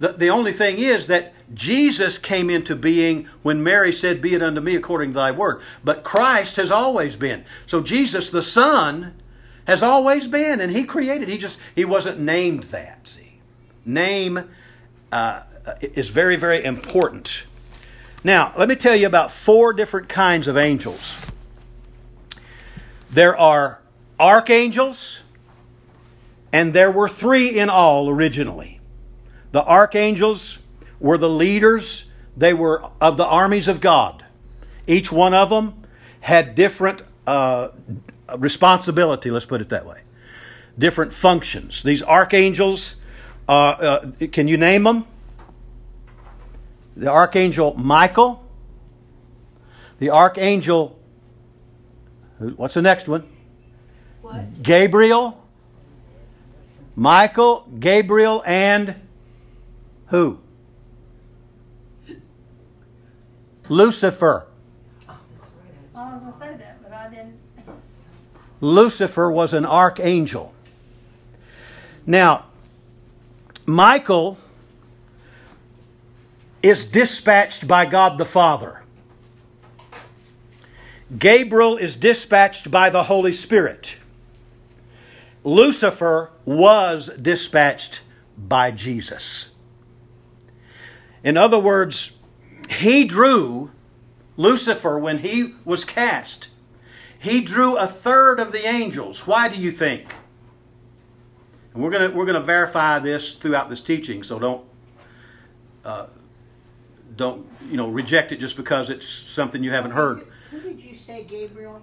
[0.00, 4.42] The, the only thing is that Jesus came into being when Mary said, Be it
[4.42, 5.60] unto me according to thy word.
[5.82, 7.44] But Christ has always been.
[7.66, 9.14] So Jesus, the Son,
[9.66, 11.28] has always been, and He created.
[11.28, 13.08] He just He wasn't named that.
[13.08, 13.40] See,
[13.84, 14.48] name
[15.10, 15.42] uh,
[15.80, 17.42] is very very important.
[18.24, 21.26] Now, let me tell you about four different kinds of angels.
[23.10, 23.80] There are
[24.18, 25.18] archangels,
[26.52, 28.77] and there were three in all originally.
[29.52, 30.58] The archangels
[31.00, 32.04] were the leaders,
[32.36, 34.24] they were of the armies of God.
[34.86, 35.84] Each one of them
[36.20, 37.68] had different uh,
[38.36, 40.00] responsibility, let's put it that way,
[40.78, 41.82] different functions.
[41.82, 42.96] These archangels,
[43.48, 45.06] uh, uh, can you name them?
[46.96, 48.44] The archangel Michael,
[49.98, 50.98] the archangel,
[52.38, 53.28] what's the next one?
[54.22, 54.62] What?
[54.62, 55.42] Gabriel,
[56.96, 58.96] Michael, Gabriel, and
[60.08, 60.38] who?
[63.68, 64.46] Lucifer.
[65.08, 65.14] I
[66.14, 67.38] was gonna say that, but I didn't.
[68.60, 70.52] Lucifer was an archangel.
[72.06, 72.46] Now,
[73.66, 74.38] Michael
[76.62, 78.82] is dispatched by God the Father.
[81.16, 83.94] Gabriel is dispatched by the Holy Spirit.
[85.44, 88.00] Lucifer was dispatched
[88.36, 89.47] by Jesus.
[91.22, 92.16] In other words,
[92.70, 93.70] he drew
[94.36, 96.48] Lucifer when he was cast.
[97.18, 99.26] He drew a third of the angels.
[99.26, 100.14] Why do you think?
[101.74, 104.64] And we're going to we're to verify this throughout this teaching, so don't
[105.84, 106.06] uh,
[107.16, 110.26] don't you know reject it just because it's something you haven't heard.
[110.50, 111.82] Who did you say, Gabriel?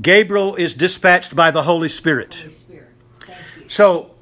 [0.00, 2.34] Gabriel is dispatched by the Holy Spirit.
[2.34, 2.88] Holy Spirit.
[3.68, 4.14] So,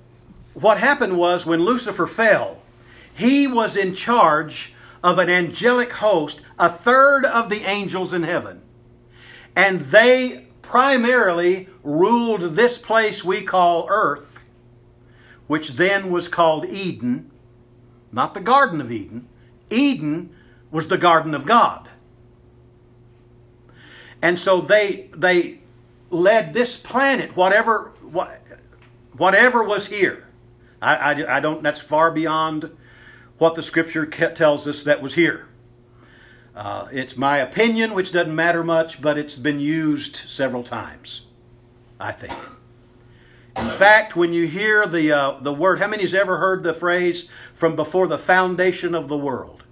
[0.55, 2.62] what happened was when Lucifer fell,
[3.14, 4.72] he was in charge
[5.03, 8.62] of an angelic host, a third of the angels in heaven.
[9.55, 14.42] And they primarily ruled this place we call earth,
[15.46, 17.31] which then was called Eden,
[18.11, 19.29] not the Garden of Eden.
[19.70, 20.35] Eden
[20.70, 21.88] was the garden of God.
[24.22, 25.61] And so they they
[26.11, 28.40] led this planet, whatever what,
[29.17, 30.29] whatever was here.
[30.81, 31.63] I, I, I don't.
[31.63, 32.71] That's far beyond
[33.42, 35.48] what the Scripture tells us that was here.
[36.54, 41.22] Uh, it's my opinion, which doesn't matter much, but it's been used several times.
[41.98, 42.34] I think.
[43.56, 47.28] In fact, when you hear the uh, the word, how many's ever heard the phrase
[47.52, 49.64] "from before the foundation of the world"?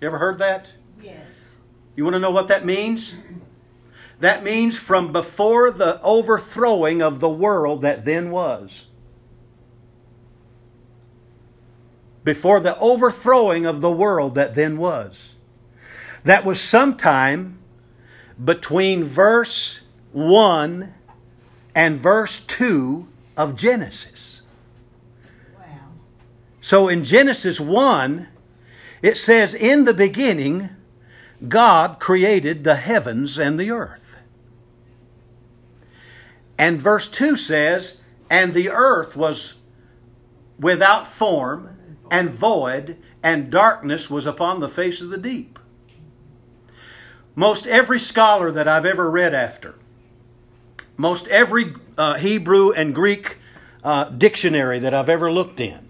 [0.00, 0.72] You ever heard that?
[1.02, 1.52] Yes.
[1.96, 3.12] You want to know what that means?
[4.20, 8.84] That means from before the overthrowing of the world that then was.
[12.22, 15.34] Before the overthrowing of the world that then was.
[16.24, 17.58] That was sometime
[18.42, 19.80] between verse
[20.12, 20.94] 1
[21.74, 23.06] and verse 2
[23.36, 24.40] of Genesis.
[25.56, 25.64] Wow.
[26.60, 28.28] So in Genesis 1,
[29.02, 30.70] It says, In the beginning,
[31.48, 34.16] God created the heavens and the earth.
[36.58, 39.54] And verse 2 says, And the earth was
[40.58, 41.69] without form
[42.10, 45.58] and void, and darkness was upon the face of the deep.
[47.34, 49.76] Most every scholar that I've ever read after,
[50.96, 53.38] most every uh, Hebrew and Greek
[53.82, 55.88] uh, dictionary that I've ever looked in,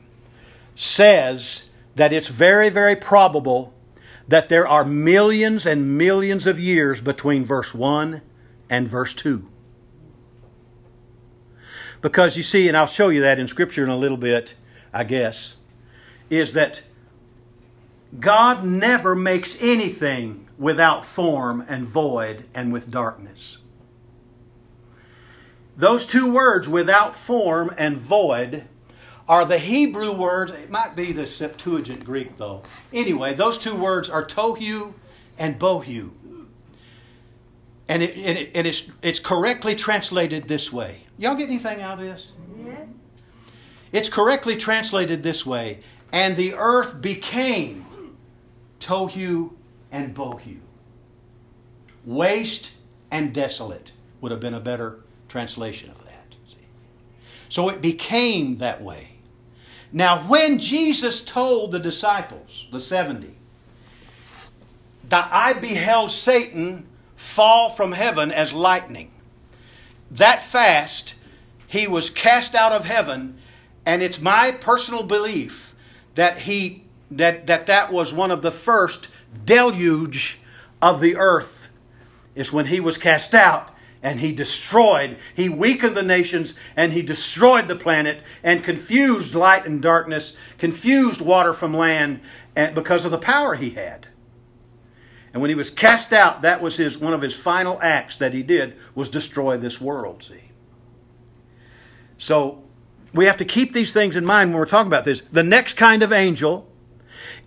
[0.76, 3.74] says that it's very, very probable
[4.28, 8.22] that there are millions and millions of years between verse 1
[8.68, 9.48] and verse 2.
[12.00, 14.54] Because you see, and I'll show you that in Scripture in a little bit,
[14.92, 15.56] I guess,
[16.30, 16.82] is that
[18.18, 23.58] God never makes anything without form and void and with darkness.
[25.76, 28.64] Those two words, without form and void,
[29.26, 30.52] are the Hebrew words.
[30.52, 32.62] It might be the Septuagint Greek, though.
[32.92, 34.92] Anyway, those two words are tohu
[35.38, 36.10] and bohu.
[37.88, 40.98] And, it, and, it, and it's, it's correctly translated this way.
[41.16, 42.32] Y'all get anything out of this?
[42.64, 42.88] Yes.
[43.92, 45.80] It's correctly translated this way.
[46.12, 47.86] And the earth became
[48.80, 49.52] tohu
[49.92, 50.58] and bohu.
[52.04, 52.72] Waste
[53.10, 56.34] and desolate would have been a better translation of that.
[56.48, 56.56] See?
[57.48, 59.16] So it became that way.
[59.92, 63.34] Now, when Jesus told the disciples, the 70,
[65.08, 66.86] that I beheld Satan
[67.16, 69.10] fall from heaven as lightning,
[70.10, 71.14] that fast
[71.66, 73.38] he was cast out of heaven,
[73.84, 75.69] and it's my personal belief
[76.14, 79.08] that he that that, that was one of the first
[79.44, 80.38] deluge
[80.80, 81.70] of the earth
[82.34, 87.02] is when he was cast out and he destroyed, he weakened the nations and he
[87.02, 92.20] destroyed the planet and confused light and darkness, confused water from land
[92.56, 94.06] and because of the power he had.
[95.32, 98.34] And when he was cast out, that was his one of his final acts that
[98.34, 100.50] he did was destroy this world, see.
[102.18, 102.59] So
[103.12, 105.22] we have to keep these things in mind when we're talking about this.
[105.32, 106.70] The next kind of angel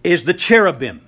[0.04, 1.02] is the cherubim.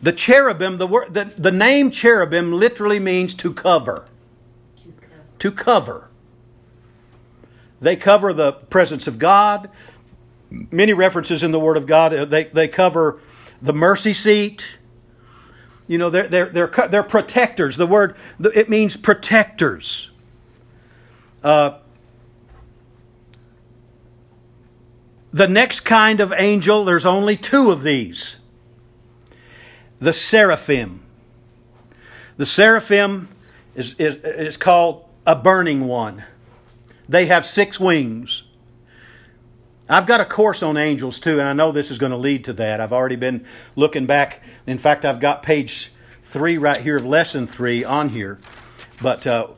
[0.00, 4.06] The cherubim, the, word, the, the name cherubim literally means to cover.
[5.38, 6.08] To cover.
[7.80, 9.68] They cover the presence of God.
[10.50, 13.20] Many references in the Word of God, uh, they, they cover
[13.60, 14.64] the mercy seat.
[15.88, 17.76] You know, they're, they're, they're, they're protectors.
[17.76, 18.16] The word,
[18.54, 20.11] it means protectors.
[21.42, 21.78] Uh,
[25.32, 28.36] the next kind of angel, there's only two of these
[30.00, 31.00] the seraphim.
[32.36, 33.28] The seraphim
[33.76, 36.24] is, is, is called a burning one.
[37.08, 38.42] They have six wings.
[39.88, 42.44] I've got a course on angels too, and I know this is going to lead
[42.46, 42.80] to that.
[42.80, 43.44] I've already been
[43.76, 44.42] looking back.
[44.66, 48.40] In fact, I've got page three right here of lesson three on here.
[49.00, 49.48] But uh,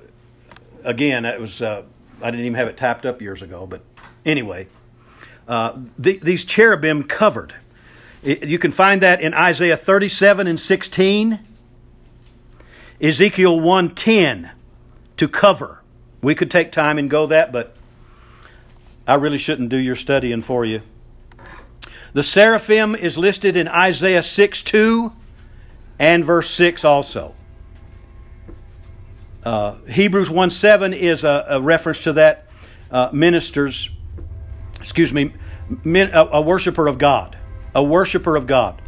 [0.84, 1.82] again, it was uh,
[2.22, 3.66] I didn't even have it tapped up years ago.
[3.66, 3.82] But
[4.24, 4.68] anyway,
[5.48, 7.54] uh, the, these cherubim covered.
[8.22, 11.38] You can find that in Isaiah 37 and 16,
[13.00, 14.50] Ezekiel 110
[15.18, 15.82] to cover.
[16.22, 17.76] We could take time and go that, but
[19.06, 20.80] I really shouldn't do your studying for you.
[22.14, 25.12] The seraphim is listed in Isaiah 6 2
[25.98, 27.34] and verse 6 also.
[29.44, 32.46] Uh, Hebrews 1 7 is a, a reference to that
[32.90, 33.90] uh, ministers,
[34.80, 35.34] excuse me,
[35.84, 37.36] min, a, a worshiper of God
[37.74, 38.80] a worshiper of God.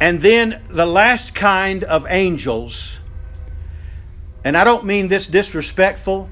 [0.00, 2.96] And then the last kind of angels,
[4.42, 6.28] and I don't mean this disrespectful,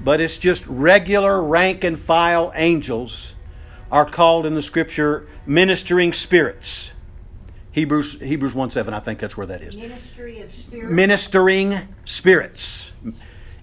[0.00, 3.32] but it's just regular rank and file angels
[3.90, 6.90] are called in the scripture ministering spirits.
[7.78, 9.76] Hebrews Hebrews 1 7, I think that's where that is.
[9.76, 10.92] Ministry of spirits.
[10.92, 12.90] Ministering spirits.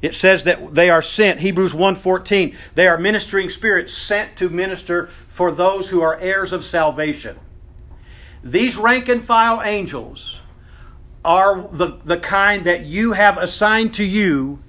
[0.02, 5.10] It says that they are sent, Hebrews 1:14, they are ministering spirits sent to minister
[5.28, 7.38] for those who are heirs of salvation.
[8.44, 10.40] These rank and file angels
[11.24, 14.60] are the, the kind that you have assigned to you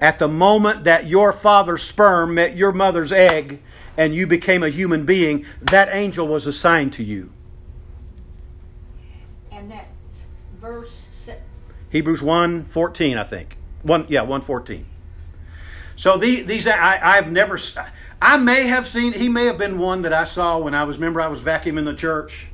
[0.00, 3.62] at the moment that your father's sperm met your mother's egg
[3.96, 7.30] and you became a human being, that angel was assigned to you.
[9.52, 9.88] And that
[10.72, 11.06] verse.
[11.90, 13.56] Hebrews 1 14, I think.
[13.82, 14.86] One, yeah, one fourteen.
[15.96, 17.58] So the, these, I, I've never,
[18.20, 19.12] I may have seen.
[19.12, 20.96] He may have been one that I saw when I was.
[20.96, 22.46] Remember, I was vacuuming the church,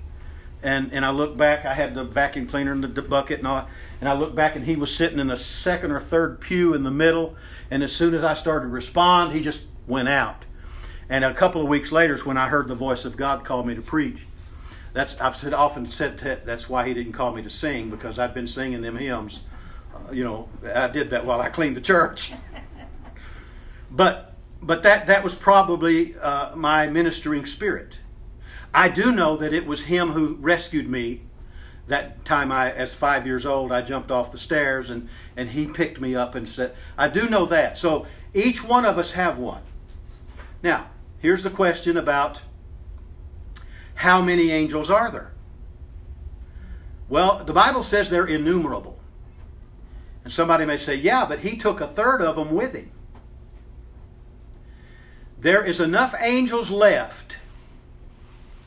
[0.63, 1.65] and and I looked back.
[1.65, 3.69] I had the vacuum cleaner in the bucket and all,
[4.01, 6.85] and I looked back, and he was sitting in the second or third pew in
[6.85, 7.37] the middle.
[7.71, 10.45] And as soon as I started to respond, he just went out.
[11.09, 13.65] And a couple of weeks later is when I heard the voice of God call
[13.65, 14.27] me to preach.
[14.97, 18.19] That's I've said, often said that that's why He didn't call me to sing because
[18.19, 19.41] I'd been singing them hymns.
[19.95, 22.33] Uh, you know, I did that while I cleaned the church.
[23.91, 27.99] but but that that was probably uh, my ministering spirit.
[28.73, 31.21] I do know that it was Him who rescued me.
[31.89, 35.67] That time I, as five years old, I jumped off the stairs and and He
[35.67, 37.77] picked me up and said, I do know that.
[37.77, 39.61] So each one of us have one.
[40.63, 40.87] Now,
[41.21, 42.41] here's the question about
[43.97, 45.33] how many angels are there?
[47.09, 48.99] Well, the Bible says they're innumerable.
[50.23, 52.91] And somebody may say, yeah, but he took a third of them with him.
[55.39, 57.37] There is enough angels left.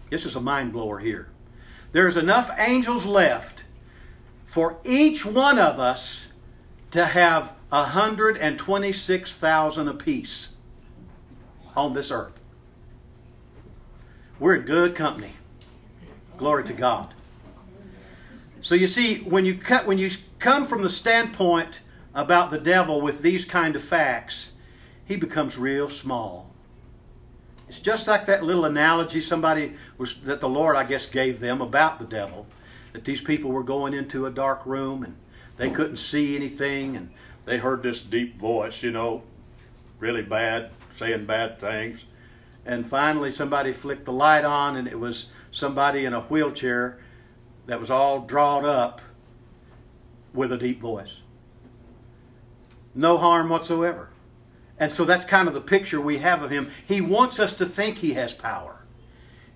[0.09, 1.30] This is a mind blower here.
[1.91, 3.63] There is enough angels left
[4.45, 6.27] for each one of us
[6.91, 10.49] to have 126,000 apiece
[11.75, 12.38] on this earth.
[14.39, 15.33] We're in good company.
[16.37, 17.13] Glory to God.
[18.61, 20.09] So you see, when you cut, when you
[20.39, 21.81] come from the standpoint
[22.13, 24.51] about the devil with these kind of facts,
[25.05, 26.49] he becomes real small.
[27.67, 31.61] It's just like that little analogy somebody was that the Lord, I guess, gave them
[31.61, 32.47] about the devil.
[32.93, 35.15] That these people were going into a dark room and
[35.57, 37.11] they couldn't see anything and
[37.45, 39.23] they heard this deep voice, you know,
[39.99, 42.03] really bad, saying bad things.
[42.66, 46.99] And finally, somebody flicked the light on, and it was somebody in a wheelchair
[47.66, 49.01] that was all drawn up
[50.34, 51.18] with a deep voice.
[52.93, 54.10] No harm whatsoever.
[54.80, 56.72] And so that's kind of the picture we have of him.
[56.88, 58.80] He wants us to think he has power.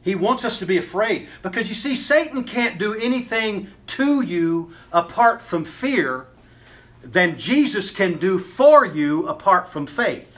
[0.01, 1.29] He wants us to be afraid.
[1.41, 6.27] Because you see, Satan can't do anything to you apart from fear
[7.01, 10.32] than Jesus can do for you apart from faith.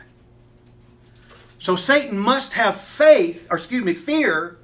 [1.65, 4.59] So Satan must have faith, or excuse me, fear,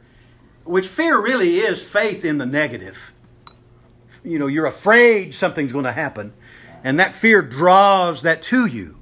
[0.65, 3.11] which fear really is faith in the negative.
[4.23, 6.31] You know, you're afraid something's going to happen,
[6.83, 8.99] and that fear draws that to you.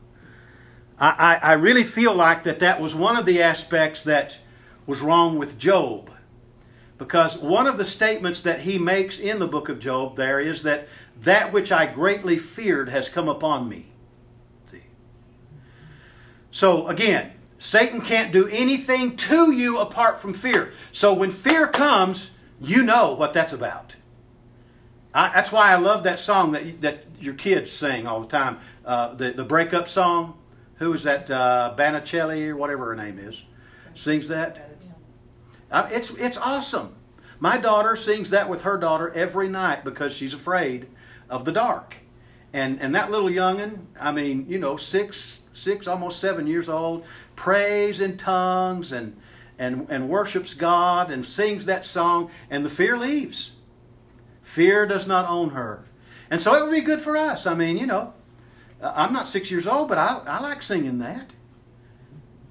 [0.97, 4.37] I, I, I really feel like that that was one of the aspects that
[4.85, 6.09] was wrong with Job.
[6.97, 10.63] Because one of the statements that he makes in the book of Job there is
[10.63, 10.87] that
[11.23, 13.87] that which I greatly feared has come upon me.
[14.71, 14.83] See?
[16.49, 20.73] So again, Satan can't do anything to you apart from fear.
[20.93, 23.95] So when fear comes, you know what that's about.
[25.13, 28.59] I, that's why I love that song that, that your kids sing all the time.
[28.85, 30.37] Uh, the, the breakup song.
[30.75, 31.29] Who is that?
[31.29, 33.43] Uh, Banicelli or whatever her name is.
[33.93, 34.77] Sings that.
[35.69, 36.95] Uh, it's, it's awesome.
[37.39, 40.87] My daughter sings that with her daughter every night because she's afraid
[41.29, 41.97] of the dark.
[42.51, 47.05] And, and that little youngin, I mean, you know, six, six, almost seven years old,
[47.39, 49.15] prays in tongues and,
[49.57, 53.51] and, and worships God and sings that song, and the fear leaves.
[54.41, 55.85] Fear does not own her.
[56.29, 57.47] And so it would be good for us.
[57.47, 58.13] I mean, you know,
[58.81, 61.31] I'm not six years old, but I, I like singing that.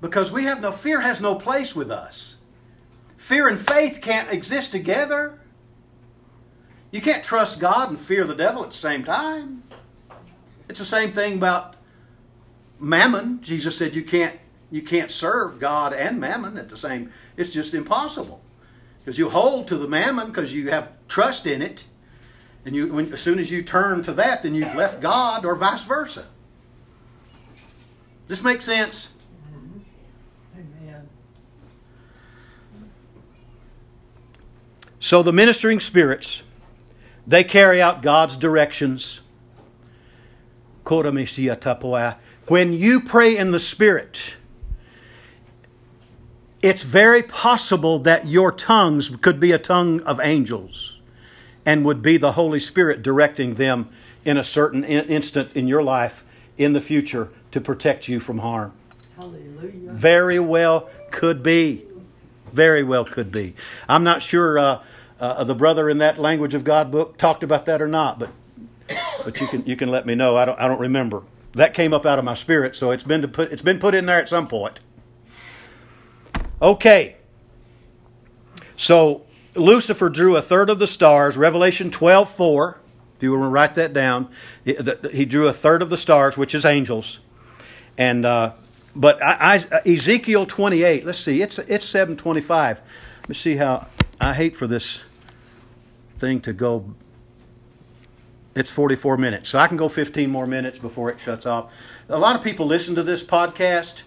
[0.00, 2.36] Because we have no, fear has no place with us.
[3.18, 5.38] Fear and faith can't exist together.
[6.90, 9.64] You can't trust God and fear the devil at the same time.
[10.66, 11.76] It's the same thing about
[12.80, 13.42] mammon.
[13.42, 14.38] Jesus said you can't
[14.70, 17.12] you can't serve God and mammon at the same.
[17.36, 18.42] It's just impossible
[19.00, 21.84] because you hold to the mammon because you have trust in it,
[22.64, 25.54] and you when, as soon as you turn to that, then you've left God, or
[25.54, 26.26] vice versa.
[28.26, 29.08] This makes sense.
[30.54, 31.08] Amen.
[35.00, 36.42] So the ministering spirits
[37.28, 39.20] they carry out God's directions.
[40.86, 44.18] When you pray in the Spirit,
[46.62, 50.92] it's very possible that your tongues could be a tongue of angels
[51.64, 53.88] and would be the Holy Spirit directing them
[54.24, 56.24] in a certain instant in your life
[56.56, 58.72] in the future to protect you from harm.
[59.16, 59.90] Hallelujah.
[59.90, 61.84] Very well could be.
[62.52, 63.54] Very well could be.
[63.88, 64.82] I'm not sure uh,
[65.20, 68.30] uh, the brother in that language of God book talked about that or not, but
[69.24, 70.36] but you can you can let me know.
[70.36, 71.22] I don't I don't remember.
[71.52, 73.94] That came up out of my spirit, so it's been to put it's been put
[73.94, 74.80] in there at some point.
[76.60, 77.16] Okay.
[78.76, 81.36] So Lucifer drew a third of the stars.
[81.36, 82.80] Revelation twelve four.
[83.16, 84.28] If you want to write that down,
[84.64, 87.18] he drew a third of the stars, which is angels,
[87.96, 88.52] and uh,
[88.94, 91.04] but I, I, Ezekiel twenty eight.
[91.04, 92.80] Let's see, it's it's seven twenty five.
[93.22, 93.88] Let me see how
[94.20, 95.02] I hate for this
[96.18, 96.94] thing to go.
[98.54, 99.50] It's 44 minutes.
[99.50, 101.70] So I can go 15 more minutes before it shuts off.
[102.08, 104.02] A lot of people listen to this podcast,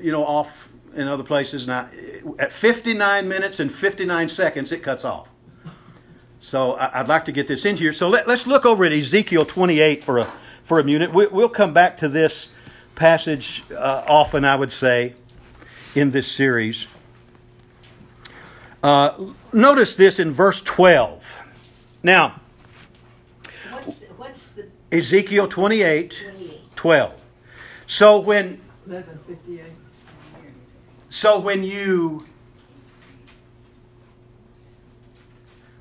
[0.00, 1.66] you know, off in other places.
[1.66, 1.88] Now,
[2.38, 5.28] at 59 minutes and 59 seconds, it cuts off.
[6.40, 7.92] So I- I'd like to get this into here.
[7.92, 10.32] So let, us look over at Ezekiel 28 for a
[10.64, 11.12] for a minute.
[11.14, 12.48] We, will come back to this
[12.96, 15.14] passage uh, often, I would say,
[15.94, 16.86] in this series.
[18.82, 21.38] Uh, notice this in verse 12.
[22.02, 22.40] Now,
[23.70, 26.76] What's, what's the Ezekiel 28, 28?
[26.76, 27.14] 12.
[27.86, 29.75] So when Eleven fifty-eight.
[31.16, 32.26] So when you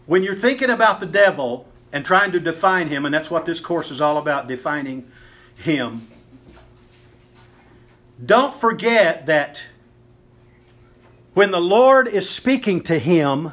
[0.06, 3.60] when you're thinking about the devil and trying to define him, and that's what this
[3.60, 5.12] course is all about, defining
[5.60, 6.08] him.
[8.26, 9.62] Don't forget that
[11.34, 13.52] when the Lord is speaking to him,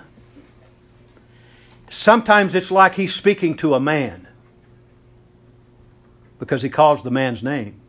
[1.90, 4.28] sometimes it's like he's speaking to a man
[6.38, 7.80] because he calls the man's name.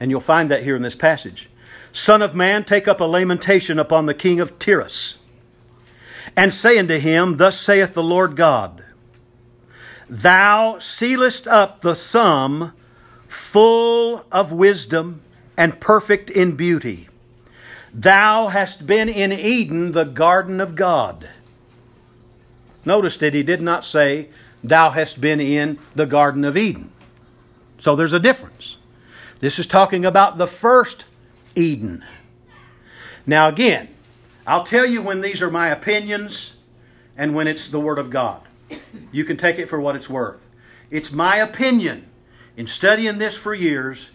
[0.00, 1.50] And you'll find that here in this passage.
[1.94, 5.16] Son of man, take up a lamentation upon the king of Tyrus,
[6.36, 8.84] and say unto him, Thus saith the Lord God,
[10.10, 12.72] Thou sealest up the sum
[13.28, 15.22] full of wisdom
[15.56, 17.08] and perfect in beauty.
[17.92, 21.30] Thou hast been in Eden, the garden of God.
[22.84, 24.30] Notice that he did not say,
[24.64, 26.90] Thou hast been in the Garden of Eden.
[27.78, 28.78] So there's a difference.
[29.38, 31.04] This is talking about the first
[31.54, 32.04] Eden.
[33.26, 33.88] Now, again,
[34.46, 36.54] I'll tell you when these are my opinions
[37.16, 38.42] and when it's the Word of God.
[39.12, 40.46] You can take it for what it's worth.
[40.90, 42.06] It's my opinion,
[42.56, 44.10] in studying this for years,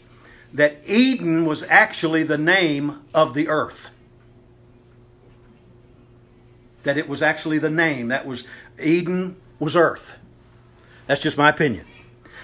[0.54, 3.90] that Eden was actually the name of the earth.
[6.84, 8.08] That it was actually the name.
[8.08, 8.46] That was
[8.82, 10.16] Eden was earth.
[11.08, 11.86] That's just my opinion.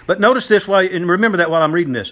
[0.07, 2.11] But notice this while and remember that while I'm reading this.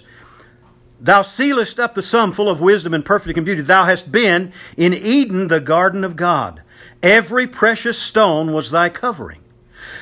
[1.00, 3.62] Thou sealest up the sum full of wisdom and perfect in beauty.
[3.62, 6.62] Thou hast been in Eden, the garden of God.
[7.02, 9.40] Every precious stone was thy covering.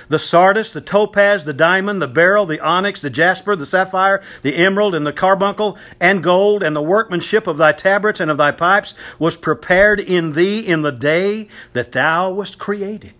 [0.08, 4.54] The sardis, the topaz, the diamond, the beryl, the onyx, the jasper, the sapphire, the
[4.54, 8.52] emerald, and the carbuncle, and gold, and the workmanship of thy tabrets and of thy
[8.52, 13.14] pipes was prepared in thee in the day that thou wast created.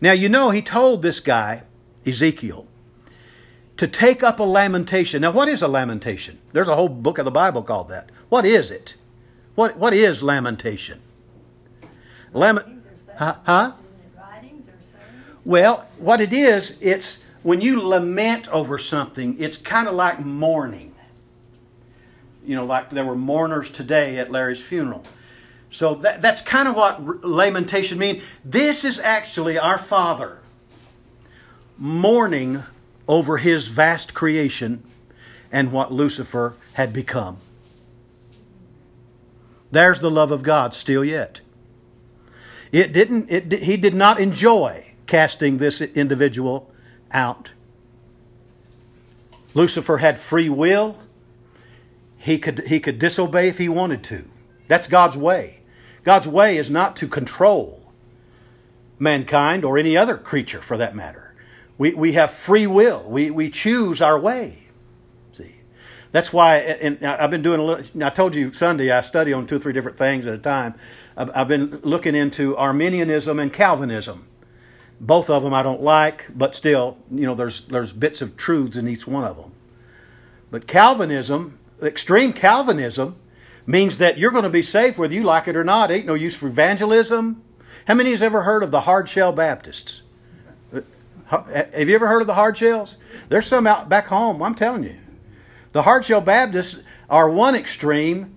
[0.00, 1.62] Now, you know, he told this guy,
[2.04, 2.66] Ezekiel,
[3.76, 5.22] to take up a lamentation.
[5.22, 6.38] Now, what is a lamentation?
[6.52, 8.10] There's a whole book of the Bible called that.
[8.28, 8.94] What is it?
[9.54, 11.00] What, what is lamentation?
[12.32, 12.82] Lament,
[13.16, 13.36] huh?
[13.44, 13.72] huh?
[15.44, 20.94] Well, what it is, it's when you lament over something, it's kind of like mourning.
[22.46, 25.04] You know, like there were mourners today at Larry's funeral.
[25.70, 28.22] So that, that's kind of what lamentation means.
[28.44, 30.38] This is actually our Father
[31.76, 32.62] mourning
[33.08, 34.82] over his vast creation
[35.52, 37.38] and what Lucifer had become.
[39.70, 41.40] There's the love of God still yet.
[42.72, 46.72] It didn't, it, he did not enjoy casting this individual
[47.12, 47.50] out.
[49.54, 50.98] Lucifer had free will.
[52.18, 54.28] He could, he could disobey if he wanted to.
[54.66, 55.60] That's God's way.
[56.02, 57.92] God's way is not to control
[58.98, 61.23] mankind or any other creature for that matter.
[61.76, 63.02] We, we have free will.
[63.02, 64.58] We, we choose our way.
[65.36, 65.56] See,
[66.12, 66.58] that's why.
[66.58, 68.04] And I've been doing a little.
[68.04, 70.74] I told you Sunday I study on two or three different things at a time.
[71.16, 74.26] I've, been looking into Arminianism and Calvinism.
[75.00, 78.76] Both of them I don't like, but still, you know, there's there's bits of truths
[78.76, 79.52] in each one of them.
[80.50, 83.16] But Calvinism, extreme Calvinism,
[83.66, 85.90] means that you're going to be saved whether you like it or not.
[85.90, 87.42] Ain't no use for evangelism.
[87.86, 90.02] How many has ever heard of the hard shell Baptists?
[91.30, 92.96] Eh, have you ever heard of the hard shells?
[93.28, 94.42] There's some out back home.
[94.42, 94.96] I'm telling you,
[95.72, 98.34] the hard shell Baptists are one extreme,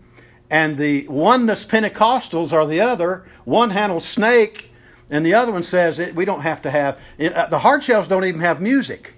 [0.49, 3.27] and the oneness Pentecostals are the other.
[3.45, 4.71] One handles snake,
[5.09, 6.99] and the other one says we don't have to have.
[7.19, 9.13] Eh, uh, the hard shells don't even have music.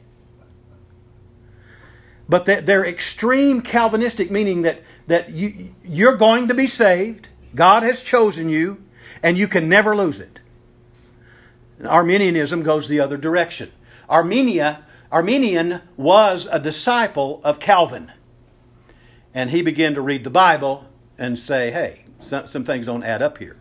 [2.28, 7.28] But they're extreme Calvinistic, meaning that, that you, you're going to be saved.
[7.56, 8.84] God has chosen you,
[9.24, 10.39] and you can never lose it.
[11.86, 13.72] Arminianism goes the other direction.
[14.10, 18.12] Armenia, Armenian was a disciple of Calvin.
[19.34, 20.86] And he began to read the Bible
[21.18, 23.58] and say, hey, some, some things don't add up here.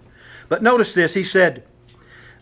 [0.49, 1.65] But notice this, he said,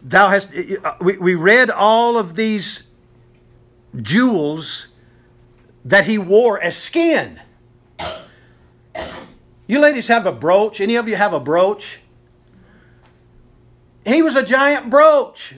[0.03, 2.85] Thou hast uh, uh, we, we read all of these
[3.97, 4.89] jewels
[5.85, 7.41] that he wore as skin.
[9.67, 10.81] You ladies have a brooch?
[10.81, 11.99] Any of you have a brooch?
[14.07, 15.57] He was a giant brooch.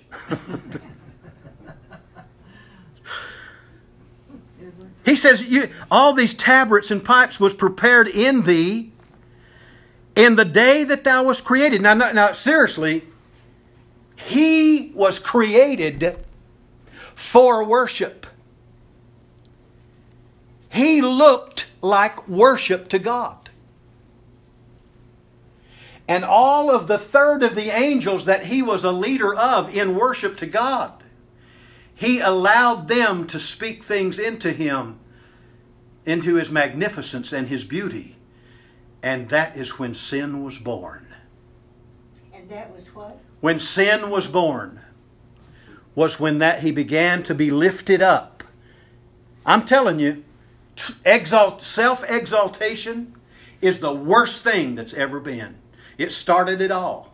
[5.04, 8.90] he says, you, All these tabrets and pipes was prepared in thee
[10.16, 11.82] in the day that thou was created.
[11.82, 13.04] Now, now, now seriously,
[14.16, 16.16] he was created
[17.14, 18.26] for worship.
[20.70, 23.47] He looked like worship to God.
[26.08, 29.94] And all of the third of the angels that he was a leader of in
[29.94, 31.04] worship to God,
[31.94, 34.98] he allowed them to speak things into him,
[36.06, 38.16] into his magnificence and his beauty.
[39.02, 41.06] And that is when sin was born.
[42.32, 43.20] And that was what?
[43.40, 44.80] When sin was born,
[45.94, 48.42] was when that he began to be lifted up.
[49.44, 50.24] I'm telling you,
[51.04, 53.14] exalt, self-exaltation
[53.60, 55.56] is the worst thing that's ever been.
[55.98, 57.12] It started it all.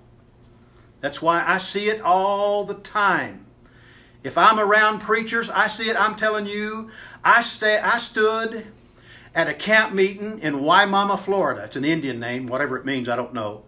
[1.01, 3.47] That's why I see it all the time.
[4.23, 5.97] If I'm around preachers, I see it.
[5.97, 6.91] I'm telling you,
[7.25, 8.67] I stay, I stood
[9.35, 11.65] at a camp meeting in Wimauma, Florida.
[11.65, 13.65] It's an Indian name, whatever it means, I don't know.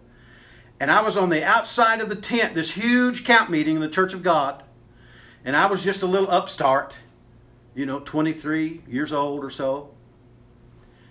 [0.79, 3.89] And I was on the outside of the tent, this huge camp meeting in the
[3.89, 4.63] Church of God.
[5.43, 6.95] And I was just a little upstart,
[7.75, 9.93] you know, 23 years old or so.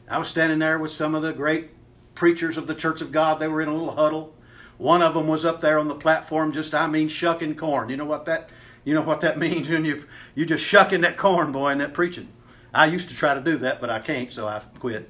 [0.08, 1.70] I was standing there with some of the great
[2.16, 3.38] preachers of the Church of God.
[3.38, 4.34] They were in a little huddle.
[4.78, 7.88] One of them was up there on the platform, just I mean shucking corn.
[7.88, 8.50] You know what that
[8.84, 10.04] you know what that means when you
[10.34, 12.28] you just shucking that corn, boy, and that preaching.
[12.74, 15.08] I used to try to do that, but I can't, so I quit.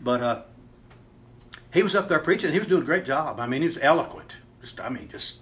[0.00, 0.42] But uh,
[1.72, 2.52] he was up there preaching.
[2.52, 3.38] He was doing a great job.
[3.38, 4.32] I mean, he was eloquent.
[4.60, 5.36] Just, I mean, just.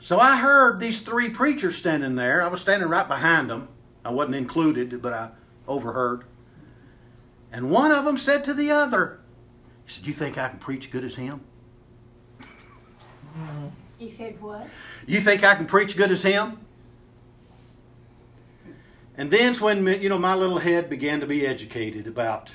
[0.00, 2.42] So I heard these three preachers standing there.
[2.42, 3.68] I was standing right behind them.
[4.04, 5.30] I wasn't included, but I
[5.68, 6.24] overheard.
[7.52, 9.20] And one of them said to the other,
[9.86, 11.40] he said, "You think I can preach good as him?"
[13.98, 14.68] He said what?
[15.06, 16.58] You think I can preach good as him?
[19.16, 22.50] And then's when you know my little head began to be educated about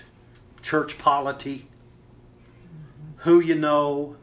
[0.61, 1.67] church polity,
[3.17, 4.17] who you know.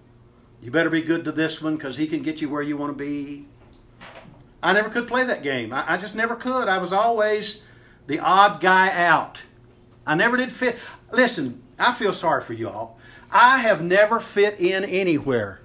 [0.61, 2.97] You better be good to this one because he can get you where you want
[2.97, 3.47] to be.
[4.63, 5.75] I never could play that game.
[5.75, 6.69] I, I just never could.
[6.69, 7.61] I was always
[8.07, 9.43] the odd guy out.
[10.07, 10.77] I never did fit.
[11.13, 12.99] Listen, I feel sorry for you all.
[13.31, 15.61] I have never fit in anywhere.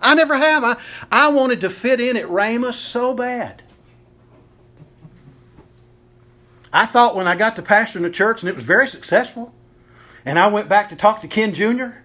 [0.00, 0.64] I never have.
[0.64, 0.76] I,
[1.10, 3.62] I wanted to fit in at Rhema so bad.
[6.72, 9.54] I thought when I got to pastoring the church and it was very successful,
[10.24, 11.98] and I went back to talk to Ken Jr.,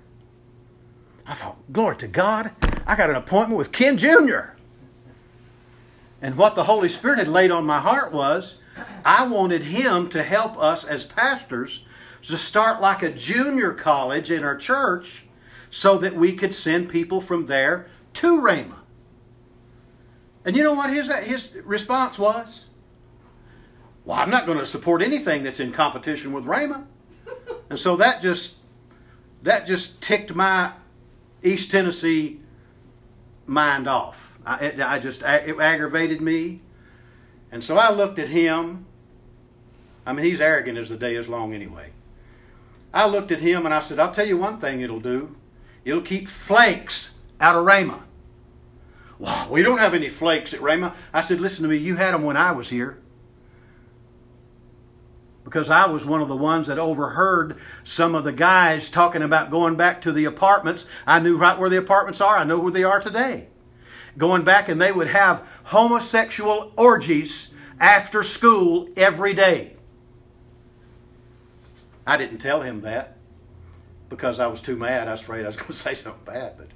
[1.25, 2.51] I thought, glory to God,
[2.87, 4.53] I got an appointment with Ken Jr.
[6.21, 8.55] And what the Holy Spirit had laid on my heart was
[9.03, 11.81] I wanted him to help us as pastors
[12.23, 15.25] to start like a junior college in our church
[15.71, 18.75] so that we could send people from there to Rhema.
[20.45, 22.65] And you know what his, his response was?
[24.05, 26.85] Well, I'm not going to support anything that's in competition with Rhema.
[27.69, 28.55] And so that just
[29.43, 30.73] that just ticked my
[31.43, 32.39] East Tennessee
[33.45, 34.39] mind off.
[34.43, 36.61] I, it, I just it aggravated me,
[37.51, 38.87] and so I looked at him.
[40.03, 41.91] I mean, he's arrogant as the day is long anyway.
[42.93, 45.35] I looked at him and I said, "I'll tell you one thing it'll do.
[45.85, 48.01] It'll keep flakes out of Rhema.
[49.17, 50.93] Wow, we don't have any flakes at Rhema.
[51.13, 51.77] I said, "Listen to me.
[51.77, 52.97] You had them when I was here."
[55.49, 59.49] because I was one of the ones that overheard some of the guys talking about
[59.49, 60.85] going back to the apartments.
[61.07, 63.47] I knew right where the apartments are, I know where they are today.
[64.15, 69.75] Going back, and they would have homosexual orgies after school every day.
[72.09, 73.17] I didn't tell him that
[74.09, 75.07] because I was too mad.
[75.07, 76.57] I was afraid I was going to say something bad.
[76.57, 76.67] But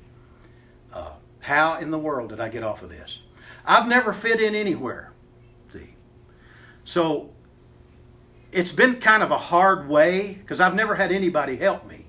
[0.95, 3.17] uh, how in the world did I get off of this?
[3.65, 5.11] I've never fit in anywhere.
[5.71, 5.95] See,
[6.83, 7.31] so
[8.51, 12.05] it's been kind of a hard way because I've never had anybody help me.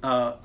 [0.00, 0.36] Uh,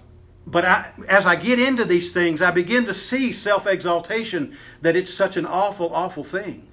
[0.47, 4.95] but I, as I get into these things, I begin to see self exaltation that
[4.95, 6.67] it's such an awful, awful thing.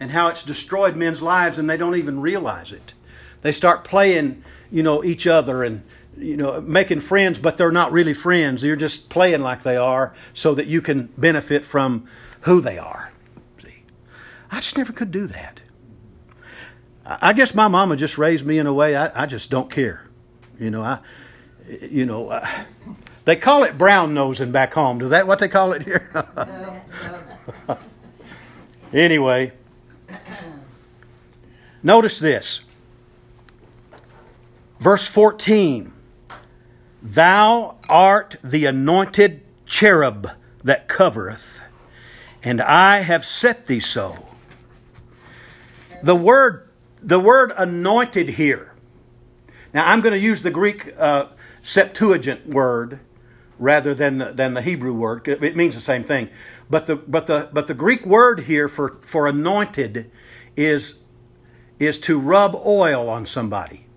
[0.00, 2.94] And how it's destroyed men's lives and they don't even realize it.
[3.42, 5.82] They start playing, you know, each other and,
[6.16, 8.62] you know, making friends, but they're not really friends.
[8.62, 12.08] You're just playing like they are so that you can benefit from
[12.42, 13.12] who they are.
[13.62, 13.82] See,
[14.50, 15.60] I just never could do that.
[17.04, 20.06] I guess my mama just raised me in a way I, I just don't care.
[20.60, 20.98] You know, I,
[21.80, 22.66] you know, I,
[23.24, 24.98] they call it brown nosing back home.
[24.98, 26.10] Do that what they call it here?
[28.92, 29.52] anyway,
[31.82, 32.60] notice this.
[34.80, 35.92] Verse 14
[37.02, 40.30] Thou art the anointed cherub
[40.64, 41.60] that covereth,
[42.42, 44.26] and I have set thee so.
[46.02, 46.68] The word
[47.02, 48.72] the word anointed here.
[49.72, 51.26] Now, I'm going to use the Greek uh,
[51.62, 53.00] Septuagint word
[53.58, 55.26] rather than the, than the Hebrew word.
[55.28, 56.28] It means the same thing.
[56.70, 60.10] But the, but the, but the Greek word here for, for anointed
[60.56, 60.98] is,
[61.78, 63.87] is to rub oil on somebody.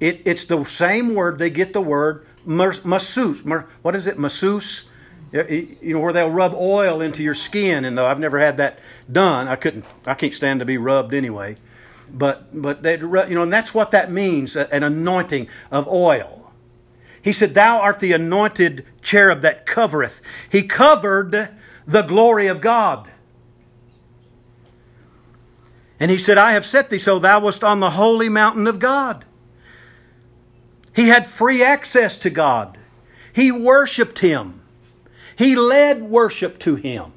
[0.00, 3.42] It, it's the same word they get the word masseuse.
[3.82, 4.18] What is it?
[4.18, 4.84] Masseuse?
[5.32, 7.84] You know, where they'll rub oil into your skin.
[7.84, 8.78] And though I've never had that
[9.10, 11.56] done, I couldn't, I can't stand to be rubbed anyway.
[12.12, 16.52] But, but they, you know, and that's what that means an anointing of oil.
[17.20, 20.20] He said, Thou art the anointed cherub that covereth.
[20.50, 21.50] He covered
[21.86, 23.10] the glory of God.
[25.98, 28.78] And he said, I have set thee so thou wast on the holy mountain of
[28.78, 29.24] God.
[30.94, 32.78] He had free access to God.
[33.32, 34.60] He worshiped him.
[35.36, 37.12] He led worship to him.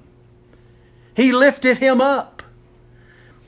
[1.15, 2.41] He lifted him up.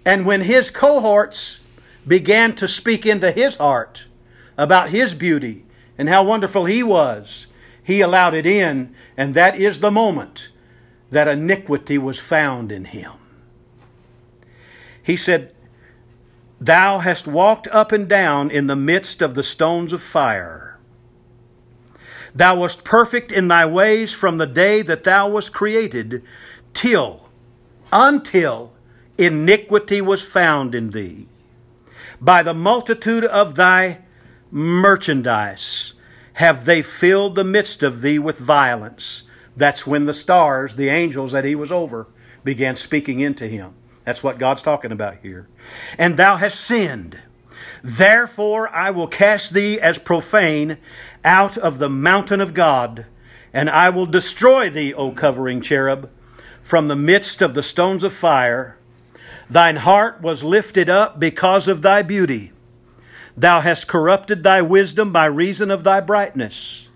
[0.05, 1.59] And when his cohorts
[2.07, 4.03] began to speak into his heart
[4.57, 5.65] about his beauty
[5.97, 7.47] and how wonderful he was,
[7.84, 10.49] he allowed it in, and that is the moment
[11.09, 13.13] that iniquity was found in him.
[15.01, 15.53] He said,
[16.62, 20.78] Thou hast walked up and down in the midst of the stones of fire.
[22.36, 26.22] Thou wast perfect in thy ways from the day that thou wast created,
[26.74, 27.30] till,
[27.91, 28.74] until
[29.18, 31.28] iniquity was found in thee.
[32.22, 33.99] By the multitude of thy
[34.51, 35.93] merchandise
[36.34, 39.24] have they filled the midst of thee with violence.
[39.55, 42.07] That's when the stars, the angels that he was over,
[42.43, 43.74] began speaking into him.
[44.06, 45.47] That's what God's talking about here.
[45.97, 47.20] And thou hast sinned.
[47.84, 50.78] Therefore I will cast thee as profane
[51.24, 53.06] out of the mountain of God,
[53.54, 56.10] and I will destroy thee, O covering cherub,
[56.62, 58.78] from the midst of the stones of fire.
[59.50, 62.52] Thine heart was lifted up because of thy beauty.
[63.36, 66.88] Thou hast corrupted thy wisdom by reason of thy brightness.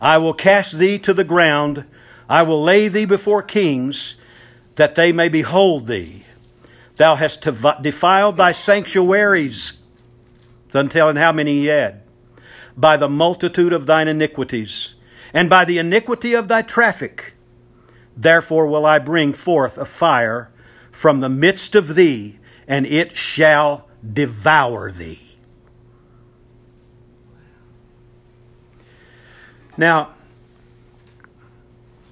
[0.00, 1.84] I will cast thee to the ground.
[2.28, 4.16] I will lay thee before kings,
[4.76, 6.24] that they may behold thee.
[6.96, 7.42] Thou hast
[7.82, 9.78] defiled thy sanctuaries.
[10.70, 12.02] Doesn't how many he had.
[12.76, 14.94] By the multitude of thine iniquities,
[15.32, 17.34] and by the iniquity of thy traffic.
[18.16, 20.50] Therefore will I bring forth a fire
[20.90, 22.38] from the midst of thee,
[22.68, 25.36] and it shall devour thee.
[29.76, 30.14] Now,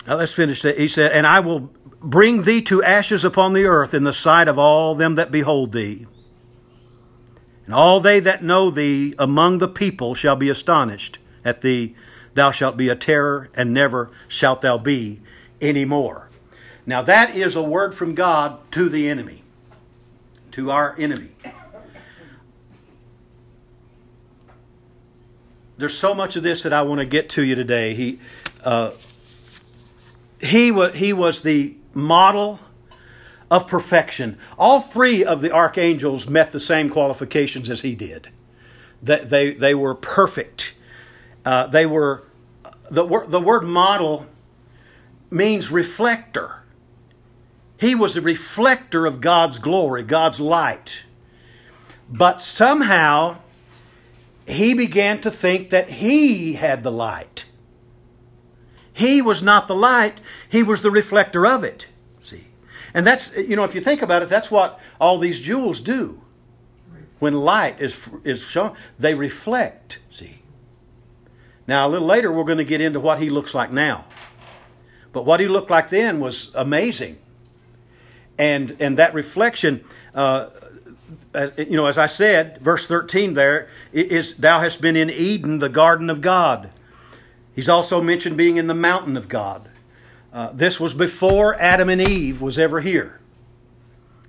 [0.06, 0.78] let's finish that.
[0.78, 1.70] He said, And I will
[2.02, 5.72] bring thee to ashes upon the earth in the sight of all them that behold
[5.72, 6.06] thee.
[7.64, 11.94] And all they that know thee among the people shall be astonished at thee.
[12.34, 15.20] Thou shalt be a terror, and never shalt thou be
[15.60, 16.28] any more.
[16.86, 19.42] Now, that is a word from God to the enemy,
[20.52, 21.30] to our enemy.
[25.78, 27.94] There's so much of this that I want to get to you today.
[27.94, 28.18] He,
[28.64, 28.92] uh,
[30.40, 32.60] he, was, he was the model
[33.50, 34.38] of perfection.
[34.58, 38.30] All three of the archangels met the same qualifications as he did.
[39.02, 40.74] They, they, they were perfect.
[41.44, 42.24] Uh, they were,
[42.90, 44.26] the, the word model
[45.30, 46.62] means reflector.
[47.76, 50.98] He was a reflector of God's glory, God's light.
[52.08, 53.38] But somehow,
[54.46, 57.44] he began to think that he had the light.
[58.92, 61.86] He was not the light, he was the reflector of it.
[62.22, 62.46] See?
[62.92, 66.20] And that's, you know, if you think about it, that's what all these jewels do.
[67.18, 70.42] When light is, is shown, they reflect, see.
[71.66, 74.06] Now, a little later, we're going to get into what he looks like now.
[75.12, 77.18] But what he looked like then was amazing.
[78.38, 79.84] And, and that reflection,
[80.14, 80.48] uh,
[81.56, 85.68] you know, as I said, verse 13 there is, Thou hast been in Eden, the
[85.68, 86.70] garden of God.
[87.54, 89.68] He's also mentioned being in the mountain of God.
[90.32, 93.20] Uh, this was before Adam and Eve was ever here.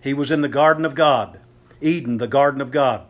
[0.01, 1.39] He was in the garden of God,
[1.81, 3.05] Eden, the garden of God.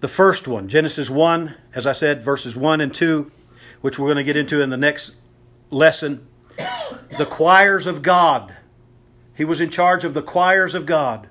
[0.00, 3.30] The first one, Genesis 1, as I said, verses 1 and 2,
[3.82, 5.16] which we're going to get into in the next
[5.70, 6.26] lesson.
[7.18, 8.56] The choirs of God.
[9.34, 11.28] He was in charge of the choirs of God.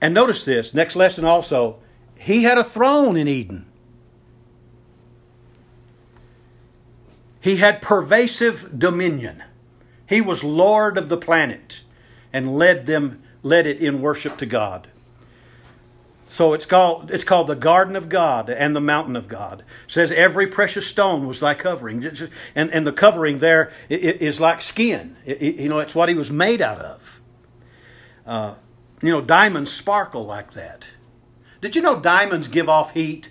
[0.00, 1.80] And notice this, next lesson also,
[2.18, 3.65] he had a throne in Eden.
[7.46, 9.44] He had pervasive dominion.
[10.08, 11.82] He was Lord of the planet
[12.32, 14.88] and led them led it in worship to God.
[16.26, 19.60] So it's called it's called the garden of God and the mountain of God.
[19.60, 22.04] It says every precious stone was thy covering,
[22.56, 25.16] and and the covering there is like skin.
[25.24, 27.20] you know, it's what he was made out of.
[28.26, 28.54] Uh,
[29.00, 30.86] you know, diamonds sparkle like that.
[31.60, 33.28] Did you know diamonds give off heat?